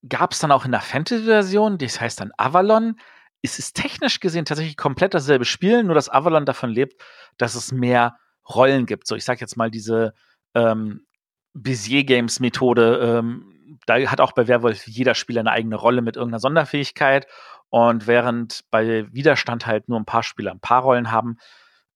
gab 0.08 0.32
es 0.32 0.38
dann 0.38 0.52
auch 0.52 0.64
in 0.64 0.72
der 0.72 0.80
Fantasy-Version, 0.80 1.78
das 1.78 2.00
heißt 2.00 2.20
dann 2.20 2.32
Avalon. 2.36 2.98
Es 3.42 3.58
ist 3.58 3.74
technisch 3.74 4.20
gesehen 4.20 4.44
tatsächlich 4.44 4.76
komplett 4.76 5.14
dasselbe 5.14 5.44
Spiel, 5.44 5.82
nur 5.82 5.94
dass 5.94 6.08
Avalon 6.08 6.46
davon 6.46 6.70
lebt, 6.70 7.02
dass 7.38 7.54
es 7.54 7.72
mehr 7.72 8.16
Rollen 8.48 8.86
gibt. 8.86 9.06
So, 9.06 9.16
ich 9.16 9.24
sag 9.24 9.40
jetzt 9.40 9.56
mal 9.56 9.70
diese 9.70 10.14
ähm, 10.54 11.06
Bezier-Games-Methode. 11.54 13.18
Ähm, 13.18 13.78
da 13.86 13.98
hat 13.98 14.20
auch 14.20 14.32
bei 14.32 14.48
Werwolf 14.48 14.86
jeder 14.86 15.14
Spieler 15.14 15.40
eine 15.40 15.50
eigene 15.50 15.76
Rolle 15.76 16.02
mit 16.02 16.16
irgendeiner 16.16 16.40
Sonderfähigkeit. 16.40 17.26
Und 17.68 18.06
während 18.06 18.64
bei 18.70 19.12
Widerstand 19.12 19.66
halt 19.66 19.88
nur 19.88 19.98
ein 19.98 20.04
paar 20.04 20.22
Spieler 20.22 20.50
ein 20.50 20.60
paar 20.60 20.82
Rollen 20.82 21.10
haben, 21.10 21.38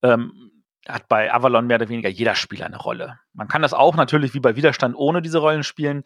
ähm, 0.02 0.50
hat 0.88 1.08
bei 1.08 1.32
Avalon 1.32 1.66
mehr 1.66 1.76
oder 1.76 1.88
weniger 1.88 2.08
jeder 2.08 2.34
Spieler 2.34 2.66
eine 2.66 2.78
Rolle. 2.78 3.18
Man 3.32 3.48
kann 3.48 3.62
das 3.62 3.74
auch 3.74 3.96
natürlich 3.96 4.34
wie 4.34 4.40
bei 4.40 4.56
Widerstand 4.56 4.94
ohne 4.96 5.20
diese 5.20 5.38
Rollen 5.38 5.64
spielen. 5.64 6.04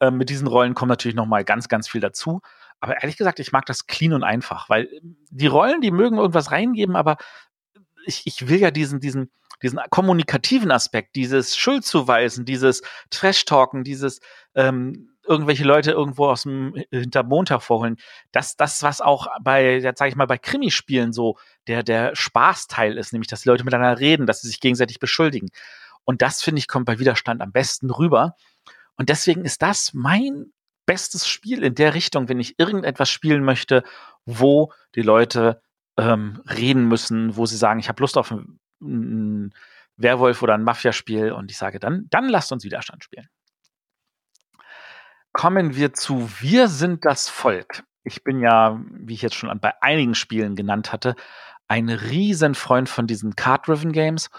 Ähm, 0.00 0.16
mit 0.16 0.30
diesen 0.30 0.48
Rollen 0.48 0.74
kommt 0.74 0.88
natürlich 0.88 1.14
noch 1.14 1.26
mal 1.26 1.44
ganz, 1.44 1.68
ganz 1.68 1.88
viel 1.88 2.00
dazu. 2.00 2.40
Aber 2.82 3.00
ehrlich 3.00 3.16
gesagt, 3.16 3.38
ich 3.38 3.52
mag 3.52 3.64
das 3.66 3.86
clean 3.86 4.12
und 4.12 4.24
einfach, 4.24 4.68
weil 4.68 4.88
die 5.30 5.46
Rollen, 5.46 5.80
die 5.80 5.92
mögen 5.92 6.18
irgendwas 6.18 6.50
reingeben, 6.50 6.96
aber 6.96 7.16
ich, 8.04 8.22
ich 8.26 8.48
will 8.48 8.58
ja 8.58 8.72
diesen, 8.72 8.98
diesen, 8.98 9.30
diesen 9.62 9.78
kommunikativen 9.90 10.72
Aspekt, 10.72 11.14
dieses 11.14 11.56
Schuldzuweisen, 11.56 12.44
dieses 12.44 12.82
Trash-Talken, 13.10 13.84
dieses 13.84 14.18
ähm, 14.56 15.10
irgendwelche 15.24 15.62
Leute 15.62 15.92
irgendwo 15.92 16.26
aus 16.26 16.42
dem 16.42 16.74
Hintermond 16.90 17.50
hervorholen. 17.50 17.98
Das, 18.32 18.56
das, 18.56 18.82
was 18.82 19.00
auch 19.00 19.28
bei, 19.40 19.78
ja, 19.78 19.92
sag 19.94 20.08
ich 20.08 20.16
mal, 20.16 20.26
bei 20.26 20.38
Krimispielen 20.38 21.12
so 21.12 21.36
der, 21.68 21.84
der 21.84 22.16
Spaßteil 22.16 22.98
ist, 22.98 23.12
nämlich, 23.12 23.28
dass 23.28 23.42
die 23.42 23.48
Leute 23.48 23.62
miteinander 23.62 24.00
reden, 24.00 24.26
dass 24.26 24.40
sie 24.40 24.48
sich 24.48 24.58
gegenseitig 24.58 24.98
beschuldigen. 24.98 25.50
Und 26.02 26.20
das, 26.20 26.42
finde 26.42 26.58
ich, 26.58 26.66
kommt 26.66 26.86
bei 26.86 26.98
Widerstand 26.98 27.42
am 27.42 27.52
besten 27.52 27.92
rüber. 27.92 28.34
Und 28.96 29.08
deswegen 29.08 29.44
ist 29.44 29.62
das 29.62 29.92
mein 29.94 30.52
bestes 30.86 31.28
Spiel 31.28 31.62
in 31.62 31.74
der 31.74 31.94
Richtung, 31.94 32.28
wenn 32.28 32.40
ich 32.40 32.58
irgendetwas 32.58 33.10
spielen 33.10 33.44
möchte, 33.44 33.82
wo 34.24 34.72
die 34.94 35.02
Leute 35.02 35.60
ähm, 35.96 36.42
reden 36.48 36.86
müssen, 36.88 37.36
wo 37.36 37.46
sie 37.46 37.56
sagen, 37.56 37.80
ich 37.80 37.88
habe 37.88 38.02
Lust 38.02 38.16
auf 38.16 38.30
ein, 38.30 38.58
ein 38.80 39.54
Werwolf 39.96 40.42
oder 40.42 40.54
ein 40.54 40.64
Mafia-Spiel 40.64 41.32
und 41.32 41.50
ich 41.50 41.58
sage 41.58 41.78
dann, 41.78 42.06
dann 42.10 42.28
lasst 42.28 42.52
uns 42.52 42.64
Widerstand 42.64 43.04
spielen 43.04 43.28
kommen 45.32 45.76
wir 45.76 45.92
zu 45.92 46.28
Wir 46.40 46.68
sind 46.68 47.04
das 47.04 47.28
Volk. 47.28 47.84
Ich 48.04 48.22
bin 48.24 48.40
ja, 48.40 48.80
wie 48.90 49.14
ich 49.14 49.22
jetzt 49.22 49.34
schon 49.34 49.58
bei 49.60 49.72
einigen 49.80 50.14
Spielen 50.14 50.56
genannt 50.56 50.92
hatte, 50.92 51.14
ein 51.68 51.88
Riesenfreund 51.88 52.88
von 52.88 53.06
diesen 53.06 53.36
Card-Driven 53.36 53.92
Games. 53.92 54.30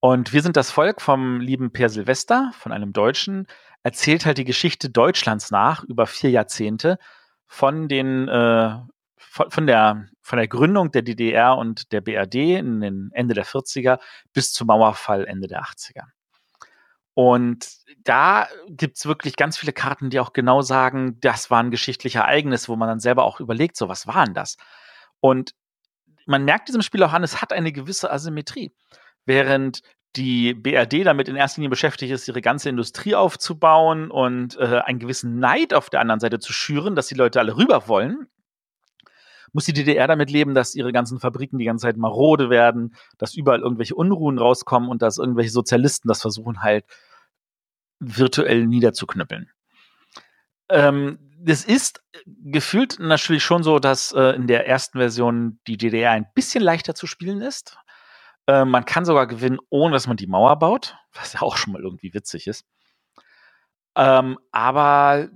Und 0.00 0.32
Wir 0.32 0.42
sind 0.42 0.56
das 0.56 0.70
Volk 0.70 1.00
vom 1.00 1.40
lieben 1.40 1.72
Per 1.72 1.88
Silvester, 1.88 2.52
von 2.58 2.72
einem 2.72 2.92
Deutschen, 2.92 3.46
erzählt 3.82 4.26
halt 4.26 4.38
die 4.38 4.44
Geschichte 4.44 4.90
Deutschlands 4.90 5.50
nach 5.50 5.84
über 5.84 6.06
vier 6.06 6.30
Jahrzehnte 6.30 6.98
von 7.46 7.88
den 7.88 8.28
äh, 8.28 8.78
von, 9.16 9.50
von, 9.50 9.66
der 9.66 10.08
von 10.20 10.38
der 10.38 10.48
Gründung 10.48 10.90
der 10.90 11.02
DDR 11.02 11.56
und 11.56 11.92
der 11.92 12.00
BRD 12.00 12.58
in 12.58 12.80
den 12.80 13.10
Ende 13.12 13.34
der 13.34 13.46
40er 13.46 13.98
bis 14.32 14.52
zum 14.52 14.68
Mauerfall 14.68 15.26
Ende 15.26 15.48
der 15.48 15.62
80er. 15.62 16.04
Und 17.14 17.68
da 18.04 18.48
gibt's 18.68 19.06
wirklich 19.06 19.36
ganz 19.36 19.58
viele 19.58 19.72
Karten, 19.72 20.10
die 20.10 20.20
auch 20.20 20.32
genau 20.32 20.62
sagen, 20.62 21.20
das 21.20 21.50
war 21.50 21.62
ein 21.62 21.70
geschichtliches 21.70 22.20
Ereignis, 22.20 22.68
wo 22.68 22.76
man 22.76 22.88
dann 22.88 23.00
selber 23.00 23.24
auch 23.24 23.40
überlegt, 23.40 23.76
so 23.76 23.88
was 23.88 24.06
war 24.06 24.24
denn 24.24 24.34
das? 24.34 24.56
Und 25.20 25.54
man 26.26 26.44
merkt 26.44 26.68
diesem 26.68 26.82
Spiel 26.82 27.02
auch 27.02 27.12
an, 27.12 27.22
es 27.22 27.42
hat 27.42 27.52
eine 27.52 27.72
gewisse 27.72 28.10
Asymmetrie. 28.10 28.72
Während 29.26 29.82
die 30.16 30.54
BRD 30.54 31.04
damit 31.06 31.28
in 31.28 31.36
erster 31.36 31.60
Linie 31.60 31.70
beschäftigt 31.70 32.12
ist, 32.12 32.28
ihre 32.28 32.42
ganze 32.42 32.68
Industrie 32.68 33.14
aufzubauen 33.14 34.10
und 34.10 34.56
äh, 34.58 34.80
einen 34.84 34.98
gewissen 34.98 35.38
Neid 35.38 35.72
auf 35.74 35.90
der 35.90 36.00
anderen 36.00 36.20
Seite 36.20 36.38
zu 36.38 36.52
schüren, 36.52 36.94
dass 36.94 37.06
die 37.06 37.14
Leute 37.14 37.40
alle 37.40 37.56
rüber 37.56 37.88
wollen, 37.88 38.28
muss 39.52 39.64
die 39.64 39.72
DDR 39.72 40.06
damit 40.06 40.30
leben, 40.30 40.54
dass 40.54 40.74
ihre 40.74 40.92
ganzen 40.92 41.18
Fabriken 41.18 41.58
die 41.58 41.64
ganze 41.64 41.86
Zeit 41.86 41.96
marode 41.96 42.50
werden, 42.50 42.94
dass 43.18 43.34
überall 43.34 43.60
irgendwelche 43.60 43.94
Unruhen 43.94 44.38
rauskommen 44.38 44.88
und 44.88 45.02
dass 45.02 45.18
irgendwelche 45.18 45.50
Sozialisten 45.50 46.08
das 46.08 46.22
versuchen 46.22 46.62
halt 46.62 46.84
virtuell 48.00 48.66
niederzuknüppeln. 48.66 49.50
Ähm, 50.68 51.18
das 51.38 51.64
ist 51.64 52.02
gefühlt 52.26 52.98
natürlich 52.98 53.44
schon 53.44 53.62
so, 53.62 53.78
dass 53.78 54.12
äh, 54.12 54.34
in 54.36 54.46
der 54.46 54.66
ersten 54.66 54.98
Version 54.98 55.58
die 55.66 55.76
DDR 55.76 56.12
ein 56.12 56.26
bisschen 56.34 56.62
leichter 56.62 56.94
zu 56.94 57.06
spielen 57.06 57.40
ist. 57.40 57.76
Äh, 58.46 58.64
man 58.64 58.84
kann 58.84 59.04
sogar 59.04 59.26
gewinnen, 59.26 59.58
ohne 59.70 59.92
dass 59.94 60.06
man 60.06 60.16
die 60.16 60.26
Mauer 60.26 60.58
baut, 60.58 60.96
was 61.12 61.34
ja 61.34 61.42
auch 61.42 61.56
schon 61.56 61.72
mal 61.72 61.82
irgendwie 61.82 62.14
witzig 62.14 62.46
ist. 62.46 62.66
Ähm, 63.96 64.38
aber 64.50 65.28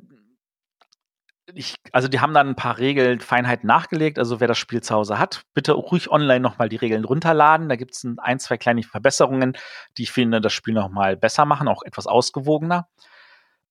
ich, 1.55 1.77
also 1.93 2.09
die 2.09 2.21
haben 2.21 2.35
dann 2.35 2.49
ein 2.49 2.57
paar 2.57 2.79
Regeln, 2.79 3.21
Feinheiten 3.21 3.67
nachgelegt. 3.67 4.19
Also 4.19 4.41
wer 4.41 4.49
das 4.49 4.59
Spiel 4.59 4.83
zu 4.83 4.95
Hause 4.95 5.19
hat, 5.19 5.43
bitte 5.55 5.73
ruhig 5.73 6.11
online 6.11 6.41
nochmal 6.41 6.69
die 6.69 6.77
Regeln 6.77 7.05
runterladen. 7.05 7.69
Da 7.69 7.77
gibt 7.77 7.95
es 7.95 8.05
ein, 8.05 8.19
ein, 8.19 8.41
zwei 8.41 8.57
kleine 8.57 8.83
Verbesserungen, 8.83 9.57
die 9.97 10.05
ich 10.05 10.13
finde, 10.13 10.41
das 10.41 10.53
Spiel 10.53 10.75
nochmal 10.75 11.17
besser 11.17 11.45
machen, 11.45 11.69
auch 11.69 11.83
etwas 11.85 12.07
ausgewogener. 12.07 12.89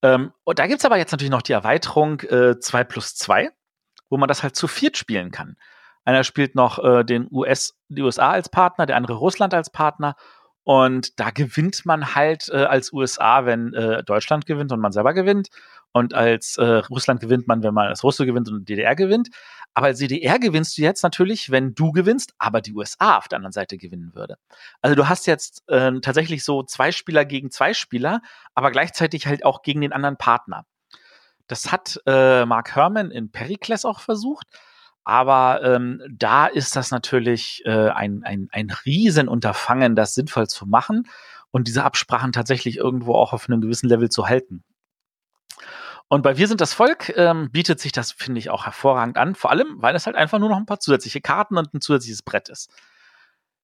Ähm, 0.01 0.31
und 0.43 0.59
da 0.59 0.67
gibt 0.67 0.79
es 0.79 0.85
aber 0.85 0.97
jetzt 0.97 1.11
natürlich 1.11 1.31
noch 1.31 1.41
die 1.41 1.53
Erweiterung 1.53 2.21
äh, 2.21 2.59
2 2.59 2.83
plus 2.85 3.15
2, 3.15 3.49
wo 4.09 4.17
man 4.17 4.29
das 4.29 4.43
halt 4.43 4.55
zu 4.55 4.67
viert 4.67 4.97
spielen 4.97 5.31
kann. 5.31 5.57
Einer 6.05 6.23
spielt 6.23 6.55
noch 6.55 6.81
äh, 6.83 7.03
den 7.03 7.27
US, 7.31 7.75
die 7.89 8.01
USA 8.01 8.31
als 8.31 8.49
Partner, 8.49 8.85
der 8.85 8.95
andere 8.95 9.15
Russland 9.15 9.53
als 9.53 9.69
Partner. 9.69 10.15
Und 10.63 11.19
da 11.19 11.29
gewinnt 11.31 11.85
man 11.85 12.15
halt 12.15 12.49
äh, 12.49 12.63
als 12.63 12.93
USA, 12.93 13.45
wenn 13.45 13.73
äh, 13.73 14.03
Deutschland 14.03 14.45
gewinnt 14.45 14.71
und 14.71 14.79
man 14.79 14.91
selber 14.91 15.13
gewinnt. 15.13 15.49
Und 15.91 16.13
als 16.13 16.57
äh, 16.57 16.63
Russland 16.89 17.21
gewinnt 17.21 17.47
man, 17.47 17.63
wenn 17.63 17.73
man 17.73 17.87
als 17.87 18.03
Russe 18.03 18.25
gewinnt 18.25 18.49
und 18.49 18.67
DDR 18.67 18.95
gewinnt. 18.95 19.29
Aber 19.73 19.87
als 19.87 19.99
DDR 19.99 20.39
gewinnst 20.39 20.77
du 20.77 20.81
jetzt 20.81 21.03
natürlich, 21.03 21.51
wenn 21.51 21.75
du 21.75 21.91
gewinnst, 21.91 22.33
aber 22.37 22.61
die 22.61 22.73
USA 22.73 23.17
auf 23.17 23.27
der 23.27 23.37
anderen 23.37 23.51
Seite 23.51 23.77
gewinnen 23.77 24.15
würde. 24.15 24.37
Also 24.81 24.95
du 24.95 25.07
hast 25.09 25.27
jetzt 25.27 25.63
äh, 25.67 25.99
tatsächlich 26.01 26.43
so 26.43 26.63
zwei 26.63 26.91
Spieler 26.91 27.25
gegen 27.25 27.51
zwei 27.51 27.73
Spieler, 27.73 28.21
aber 28.53 28.71
gleichzeitig 28.71 29.27
halt 29.27 29.45
auch 29.45 29.61
gegen 29.61 29.81
den 29.81 29.93
anderen 29.93 30.17
Partner. 30.17 30.65
Das 31.47 31.71
hat 31.71 32.01
äh, 32.05 32.45
Mark 32.45 32.75
Herman 32.75 33.11
in 33.11 33.31
Pericles 33.31 33.85
auch 33.85 33.99
versucht. 33.99 34.47
Aber 35.05 35.61
ähm, 35.63 36.01
da 36.09 36.47
ist 36.47 36.75
das 36.75 36.89
natürlich 36.91 37.63
äh, 37.65 37.89
ein, 37.89 38.23
ein, 38.23 38.49
ein 38.51 38.71
Riesenunterfangen, 38.85 39.95
das 39.95 40.15
sinnvoll 40.15 40.47
zu 40.47 40.65
machen 40.65 41.07
und 41.51 41.67
diese 41.67 41.83
Absprachen 41.83 42.33
tatsächlich 42.33 42.77
irgendwo 42.77 43.13
auch 43.13 43.31
auf 43.31 43.47
einem 43.47 43.61
gewissen 43.61 43.87
Level 43.87 44.09
zu 44.09 44.27
halten. 44.27 44.63
Und 46.07 46.21
bei 46.21 46.37
Wir 46.37 46.47
sind 46.47 46.59
das 46.59 46.73
Volk 46.73 47.13
ähm, 47.15 47.51
bietet 47.51 47.79
sich 47.79 47.91
das, 47.91 48.11
finde 48.11 48.39
ich, 48.39 48.49
auch 48.49 48.65
hervorragend 48.65 49.17
an. 49.17 49.35
Vor 49.35 49.51
allem, 49.51 49.75
weil 49.77 49.95
es 49.95 50.07
halt 50.07 50.15
einfach 50.15 50.39
nur 50.39 50.49
noch 50.49 50.57
ein 50.57 50.65
paar 50.65 50.79
zusätzliche 50.79 51.21
Karten 51.21 51.57
und 51.57 51.73
ein 51.73 51.81
zusätzliches 51.81 52.23
Brett 52.23 52.49
ist. 52.49 52.71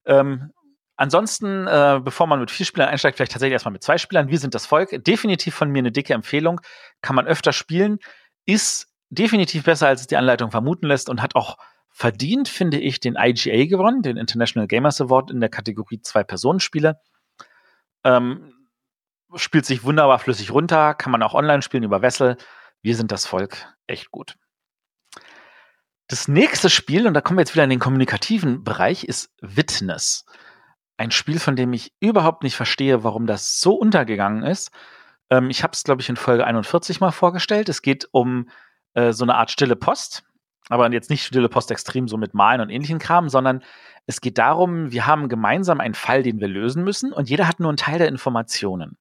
Ähm, 0.05 0.51
ansonsten, 0.95 1.67
äh, 1.67 2.00
bevor 2.03 2.27
man 2.27 2.39
mit 2.39 2.51
vier 2.51 2.65
Spielern 2.65 2.89
einsteigt, 2.89 3.17
vielleicht 3.17 3.31
tatsächlich 3.31 3.53
erstmal 3.53 3.74
mit 3.74 3.83
zwei 3.83 3.98
Spielern. 3.98 4.29
Wir 4.29 4.39
sind 4.39 4.55
das 4.55 4.65
Volk. 4.67 5.03
Definitiv 5.03 5.55
von 5.55 5.69
mir 5.69 5.79
eine 5.79 5.91
dicke 5.91 6.13
Empfehlung. 6.13 6.62
Kann 7.01 7.15
man 7.15 7.27
öfter 7.27 7.53
spielen. 7.53 8.00
Ist 8.45 8.90
definitiv 9.12 9.65
besser, 9.65 9.88
als 9.88 10.01
es 10.01 10.08
die 10.08 10.18
Anleitung 10.18 10.50
vermuten 10.50 10.88
lässt 10.88 11.10
und 11.10 11.22
hat 11.22 11.36
auch 11.36 11.58
verdient, 11.89 12.48
finde 12.48 12.80
ich, 12.80 13.00
den 13.00 13.15
IGA 13.15 13.65
gewonnen, 13.65 14.01
den 14.01 14.18
International 14.18 14.68
Gamers 14.68 15.01
Award 15.01 15.30
in 15.30 15.41
der 15.41 15.50
Kategorie 15.50 16.01
Zwei-Personen-Spiele. 16.01 17.00
Ähm, 18.03 18.53
spielt 19.36 19.65
sich 19.65 19.84
wunderbar 19.84 20.20
flüssig 20.20 20.51
runter, 20.51 20.94
kann 20.94 21.12
man 21.12 21.22
auch 21.22 21.34
online 21.34 21.62
spielen 21.62 21.84
über 21.84 22.01
Wessel. 22.01 22.38
Wir 22.82 22.96
sind 22.96 23.12
das 23.12 23.25
Volk, 23.25 23.68
echt 23.88 24.10
gut. 24.10 24.38
Das 26.08 26.27
nächste 26.27 26.70
Spiel, 26.70 27.06
und 27.08 27.13
da 27.13 27.22
kommen 27.22 27.38
wir 27.38 27.41
jetzt 27.41 27.53
wieder 27.53 27.63
in 27.63 27.70
den 27.70 27.80
kommunikativen 27.80 28.63
Bereich, 28.63 29.03
ist 29.03 29.34
Witness. 29.41 30.25
Ein 30.98 31.12
Spiel, 31.12 31.39
von 31.39 31.56
dem 31.56 31.74
ich 31.74 31.94
überhaupt 32.00 32.44
nicht 32.44 32.56
verstehe, 32.56 33.03
warum 33.03 33.27
das 33.27 33.60
so 33.60 33.75
untergegangen 33.75 34.44
ist. 34.44 34.72
Ähm, 35.30 35.50
ich 35.50 35.63
habe 35.63 35.74
es, 35.74 35.84
glaube 35.84 36.01
ich, 36.01 36.10
in 36.10 36.18
Folge 36.18 36.46
41 36.46 37.00
mal 37.00 37.12
vorgestellt. 37.12 37.70
Es 37.70 37.82
geht 37.82 38.08
um 38.12 38.50
äh, 38.93 39.12
so 39.13 39.24
eine 39.24 39.36
Art 39.36 39.51
stille 39.51 39.75
Post, 39.75 40.24
aber 40.69 40.91
jetzt 40.91 41.10
nicht 41.10 41.24
stille 41.24 41.50
Post 41.50 41.71
extrem 41.71 42.07
so 42.07 42.17
mit 42.17 42.33
Malen 42.33 42.62
und 42.62 42.69
ähnlichen 42.69 43.00
Kram, 43.00 43.29
sondern 43.29 43.63
es 44.07 44.21
geht 44.21 44.38
darum, 44.38 44.91
wir 44.91 45.05
haben 45.07 45.29
gemeinsam 45.29 45.79
einen 45.79 45.93
Fall, 45.93 46.24
den 46.24 46.39
wir 46.39 46.48
lösen 46.48 46.83
müssen 46.83 47.13
und 47.13 47.29
jeder 47.29 47.48
hat 47.48 47.60
nur 47.60 47.69
einen 47.69 47.77
Teil 47.77 48.00
der 48.00 48.07
Informationen. 48.07 48.98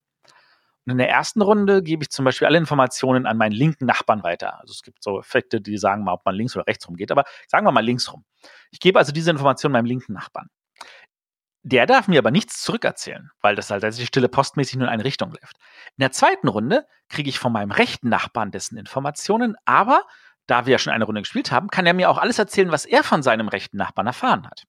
Und 0.86 0.92
in 0.92 0.98
der 0.98 1.10
ersten 1.10 1.42
Runde 1.42 1.82
gebe 1.82 2.02
ich 2.02 2.10
zum 2.10 2.24
Beispiel 2.24 2.46
alle 2.46 2.58
Informationen 2.58 3.26
an 3.26 3.36
meinen 3.36 3.52
linken 3.52 3.84
Nachbarn 3.86 4.22
weiter. 4.22 4.60
Also 4.60 4.72
es 4.72 4.82
gibt 4.82 5.02
so 5.02 5.18
Effekte, 5.20 5.60
die 5.60 5.76
sagen 5.76 6.04
mal, 6.04 6.14
ob 6.14 6.24
man 6.24 6.34
links 6.34 6.56
oder 6.56 6.66
rechts 6.66 6.88
rum 6.88 6.96
geht, 6.96 7.12
aber 7.12 7.24
sagen 7.48 7.66
wir 7.66 7.72
mal 7.72 7.84
links 7.84 8.12
rum. 8.12 8.24
Ich 8.70 8.80
gebe 8.80 8.98
also 8.98 9.12
diese 9.12 9.30
Informationen 9.30 9.72
meinem 9.72 9.84
linken 9.84 10.14
Nachbarn. 10.14 10.48
Der 11.62 11.84
darf 11.84 12.08
mir 12.08 12.18
aber 12.18 12.30
nichts 12.30 12.62
zurückerzählen, 12.62 13.30
weil 13.42 13.54
das 13.54 13.70
halt 13.70 13.82
die 13.82 14.06
stille 14.06 14.28
postmäßig 14.28 14.76
nur 14.76 14.88
in 14.88 14.92
eine 14.92 15.04
Richtung 15.04 15.30
läuft. 15.30 15.56
In 15.96 16.00
der 16.00 16.12
zweiten 16.12 16.48
Runde 16.48 16.86
kriege 17.08 17.28
ich 17.28 17.38
von 17.38 17.52
meinem 17.52 17.70
rechten 17.70 18.08
Nachbarn 18.08 18.50
dessen 18.50 18.78
Informationen, 18.78 19.56
aber 19.66 20.04
da 20.46 20.66
wir 20.66 20.72
ja 20.72 20.78
schon 20.78 20.92
eine 20.92 21.04
Runde 21.04 21.20
gespielt 21.20 21.52
haben, 21.52 21.68
kann 21.68 21.86
er 21.86 21.94
mir 21.94 22.10
auch 22.10 22.18
alles 22.18 22.38
erzählen, 22.38 22.72
was 22.72 22.86
er 22.86 23.04
von 23.04 23.22
seinem 23.22 23.48
rechten 23.48 23.76
Nachbarn 23.76 24.06
erfahren 24.06 24.46
hat. 24.46 24.64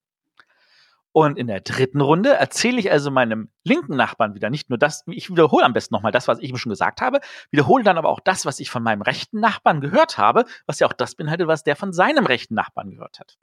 Und 1.13 1.37
in 1.37 1.47
der 1.47 1.59
dritten 1.61 1.99
Runde 1.99 2.33
erzähle 2.33 2.79
ich 2.79 2.89
also 2.89 3.11
meinem 3.11 3.49
linken 3.63 3.95
Nachbarn 3.97 4.33
wieder 4.33 4.49
nicht 4.49 4.69
nur 4.69 4.77
das, 4.77 5.03
ich 5.07 5.29
wiederhole 5.29 5.65
am 5.65 5.73
besten 5.73 5.93
nochmal 5.93 6.13
das, 6.13 6.27
was 6.27 6.39
ich 6.39 6.49
ihm 6.49 6.57
schon 6.57 6.69
gesagt 6.69 7.01
habe, 7.01 7.19
wiederhole 7.51 7.83
dann 7.83 7.97
aber 7.97 8.09
auch 8.09 8.21
das, 8.21 8.45
was 8.45 8.59
ich 8.59 8.69
von 8.69 8.83
meinem 8.83 9.01
rechten 9.01 9.39
Nachbarn 9.39 9.81
gehört 9.81 10.17
habe, 10.17 10.45
was 10.67 10.79
ja 10.79 10.87
auch 10.87 10.93
das 10.93 11.15
beinhaltet, 11.15 11.47
was 11.47 11.63
der 11.63 11.75
von 11.75 11.91
seinem 11.91 12.25
rechten 12.25 12.55
Nachbarn 12.55 12.91
gehört 12.91 13.19
hat. 13.19 13.37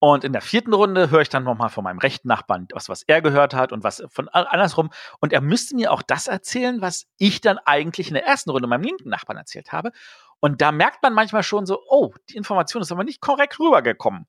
Und 0.00 0.24
in 0.24 0.32
der 0.32 0.40
vierten 0.40 0.72
Runde 0.72 1.10
höre 1.10 1.20
ich 1.20 1.28
dann 1.28 1.44
nochmal 1.44 1.68
von 1.68 1.84
meinem 1.84 1.98
rechten 1.98 2.26
Nachbarn, 2.26 2.66
was, 2.72 2.88
was 2.88 3.02
er 3.02 3.20
gehört 3.20 3.52
hat 3.52 3.70
und 3.70 3.84
was 3.84 4.02
von 4.08 4.28
andersrum. 4.30 4.90
Und 5.20 5.34
er 5.34 5.42
müsste 5.42 5.76
mir 5.76 5.92
auch 5.92 6.00
das 6.00 6.26
erzählen, 6.26 6.80
was 6.80 7.06
ich 7.18 7.42
dann 7.42 7.58
eigentlich 7.58 8.08
in 8.08 8.14
der 8.14 8.26
ersten 8.26 8.48
Runde 8.48 8.66
meinem 8.66 8.82
linken 8.82 9.10
Nachbarn 9.10 9.36
erzählt 9.36 9.72
habe. 9.72 9.92
Und 10.40 10.62
da 10.62 10.72
merkt 10.72 11.02
man 11.02 11.12
manchmal 11.12 11.42
schon 11.42 11.66
so, 11.66 11.82
oh, 11.86 12.14
die 12.30 12.36
Information 12.36 12.80
ist 12.80 12.90
aber 12.90 13.04
nicht 13.04 13.20
korrekt 13.20 13.60
rübergekommen. 13.60 14.26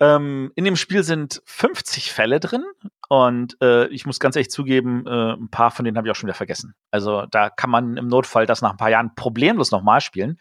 Ähm, 0.00 0.50
in 0.56 0.64
dem 0.64 0.76
Spiel 0.76 1.04
sind 1.04 1.42
50 1.44 2.10
Fälle 2.10 2.40
drin 2.40 2.64
und 3.08 3.56
äh, 3.60 3.86
ich 3.88 4.06
muss 4.06 4.18
ganz 4.18 4.34
ehrlich 4.34 4.50
zugeben, 4.50 5.06
äh, 5.06 5.34
ein 5.34 5.50
paar 5.50 5.70
von 5.70 5.84
denen 5.84 5.96
habe 5.96 6.08
ich 6.08 6.10
auch 6.10 6.16
schon 6.16 6.26
wieder 6.26 6.36
vergessen. 6.36 6.74
Also 6.90 7.26
da 7.26 7.50
kann 7.50 7.70
man 7.70 7.98
im 7.98 8.08
Notfall 8.08 8.46
das 8.46 8.62
nach 8.62 8.70
ein 8.70 8.78
paar 8.78 8.90
Jahren 8.90 9.14
problemlos 9.14 9.70
nochmal 9.70 10.00
spielen. 10.00 10.40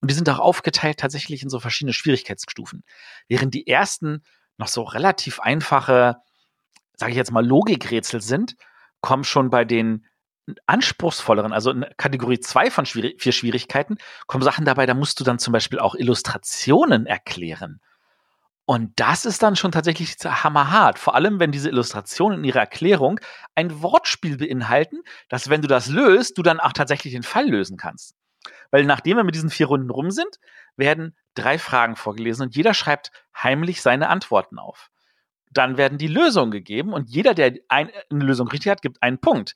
Und 0.00 0.10
die 0.10 0.14
sind 0.14 0.28
auch 0.28 0.38
aufgeteilt 0.38 0.98
tatsächlich 0.98 1.42
in 1.42 1.48
so 1.48 1.60
verschiedene 1.60 1.92
Schwierigkeitsstufen. 1.92 2.84
Während 3.28 3.54
die 3.54 3.66
ersten 3.66 4.22
noch 4.58 4.68
so 4.68 4.82
relativ 4.82 5.40
einfache, 5.40 6.16
sage 6.94 7.12
ich 7.12 7.16
jetzt 7.16 7.32
mal, 7.32 7.44
Logikrätsel 7.44 8.20
sind, 8.20 8.56
kommen 9.00 9.24
schon 9.24 9.50
bei 9.50 9.64
den 9.64 10.06
anspruchsvolleren, 10.66 11.52
also 11.52 11.70
in 11.70 11.86
Kategorie 11.96 12.38
2 12.38 12.70
von 12.70 12.86
Schwierig 12.86 13.22
vier 13.22 13.32
Schwierigkeiten, 13.32 13.96
kommen 14.26 14.44
Sachen 14.44 14.64
dabei, 14.64 14.86
da 14.86 14.94
musst 14.94 15.18
du 15.20 15.24
dann 15.24 15.38
zum 15.38 15.52
Beispiel 15.52 15.78
auch 15.78 15.94
Illustrationen 15.94 17.06
erklären. 17.06 17.80
Und 18.66 18.92
das 18.96 19.26
ist 19.26 19.42
dann 19.42 19.56
schon 19.56 19.72
tatsächlich 19.72 20.16
hammerhart. 20.24 20.98
Vor 20.98 21.14
allem, 21.14 21.38
wenn 21.38 21.52
diese 21.52 21.68
Illustrationen 21.68 22.38
in 22.38 22.44
ihrer 22.44 22.60
Erklärung 22.60 23.20
ein 23.54 23.82
Wortspiel 23.82 24.38
beinhalten, 24.38 25.02
dass 25.28 25.50
wenn 25.50 25.60
du 25.60 25.68
das 25.68 25.88
löst, 25.88 26.38
du 26.38 26.42
dann 26.42 26.60
auch 26.60 26.72
tatsächlich 26.72 27.12
den 27.12 27.22
Fall 27.22 27.46
lösen 27.46 27.76
kannst. 27.76 28.14
Weil 28.70 28.84
nachdem 28.84 29.16
wir 29.16 29.24
mit 29.24 29.34
diesen 29.34 29.50
vier 29.50 29.66
Runden 29.66 29.90
rum 29.90 30.10
sind, 30.10 30.38
werden 30.76 31.16
drei 31.34 31.58
Fragen 31.58 31.96
vorgelesen 31.96 32.46
und 32.46 32.56
jeder 32.56 32.74
schreibt 32.74 33.10
heimlich 33.36 33.82
seine 33.82 34.08
Antworten 34.08 34.58
auf. 34.58 34.90
Dann 35.50 35.76
werden 35.76 35.98
die 35.98 36.08
Lösungen 36.08 36.50
gegeben 36.50 36.92
und 36.92 37.08
jeder, 37.08 37.34
der 37.34 37.54
eine 37.68 37.92
Lösung 38.10 38.48
richtig 38.48 38.70
hat, 38.70 38.82
gibt 38.82 39.02
einen 39.02 39.18
Punkt. 39.18 39.54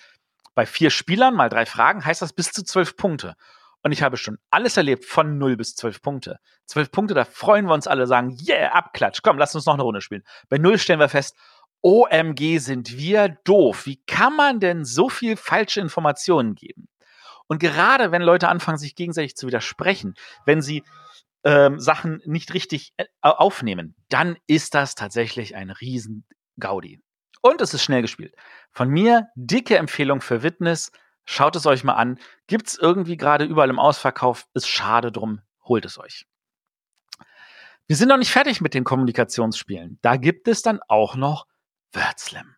Bei 0.54 0.66
vier 0.66 0.90
Spielern 0.90 1.34
mal 1.34 1.48
drei 1.48 1.66
Fragen 1.66 2.04
heißt 2.04 2.22
das 2.22 2.32
bis 2.32 2.50
zu 2.50 2.64
zwölf 2.64 2.96
Punkte. 2.96 3.36
Und 3.82 3.92
ich 3.92 4.02
habe 4.02 4.16
schon 4.16 4.38
alles 4.50 4.76
erlebt 4.76 5.04
von 5.04 5.38
0 5.38 5.56
bis 5.56 5.76
12 5.76 6.02
Punkte. 6.02 6.40
12 6.66 6.90
Punkte, 6.90 7.14
da 7.14 7.24
freuen 7.24 7.66
wir 7.66 7.74
uns 7.74 7.86
alle, 7.86 8.06
sagen, 8.06 8.36
yeah, 8.46 8.72
abklatsch, 8.72 9.20
komm, 9.22 9.38
lass 9.38 9.54
uns 9.54 9.66
noch 9.66 9.74
eine 9.74 9.84
Runde 9.84 10.00
spielen. 10.00 10.24
Bei 10.48 10.58
0 10.58 10.78
stellen 10.78 11.00
wir 11.00 11.08
fest, 11.08 11.36
OMG 11.80 12.58
sind 12.58 12.96
wir 12.96 13.28
doof. 13.44 13.86
Wie 13.86 14.02
kann 14.04 14.34
man 14.34 14.58
denn 14.58 14.84
so 14.84 15.08
viel 15.08 15.36
falsche 15.36 15.80
Informationen 15.80 16.54
geben? 16.56 16.88
Und 17.48 17.58
gerade 17.58 18.12
wenn 18.12 18.22
Leute 18.22 18.48
anfangen, 18.48 18.78
sich 18.78 18.94
gegenseitig 18.94 19.36
zu 19.36 19.46
widersprechen, 19.46 20.14
wenn 20.46 20.62
sie 20.62 20.84
ähm, 21.44 21.80
Sachen 21.80 22.20
nicht 22.24 22.54
richtig 22.54 22.92
äh, 22.96 23.06
aufnehmen, 23.22 23.96
dann 24.08 24.36
ist 24.46 24.74
das 24.74 24.94
tatsächlich 24.94 25.56
ein 25.56 25.70
riesen 25.70 26.26
Gaudi. 26.60 27.00
Und 27.40 27.60
es 27.60 27.74
ist 27.74 27.82
schnell 27.82 28.02
gespielt. 28.02 28.34
Von 28.72 28.88
mir 28.88 29.28
dicke 29.34 29.76
Empfehlung 29.76 30.20
für 30.20 30.42
Witness. 30.42 30.92
Schaut 31.24 31.56
es 31.56 31.66
euch 31.66 31.84
mal 31.84 31.94
an. 31.94 32.18
Gibt 32.46 32.68
es 32.68 32.78
irgendwie 32.78 33.16
gerade 33.16 33.44
überall 33.44 33.70
im 33.70 33.78
Ausverkauf. 33.78 34.46
Ist 34.54 34.68
schade 34.68 35.12
drum. 35.12 35.40
Holt 35.64 35.84
es 35.84 35.98
euch. 35.98 36.26
Wir 37.86 37.96
sind 37.96 38.08
noch 38.08 38.18
nicht 38.18 38.32
fertig 38.32 38.60
mit 38.60 38.74
den 38.74 38.84
Kommunikationsspielen. 38.84 39.98
Da 40.02 40.16
gibt 40.16 40.48
es 40.48 40.62
dann 40.62 40.80
auch 40.88 41.16
noch 41.16 41.46
Wörtslam. 41.92 42.56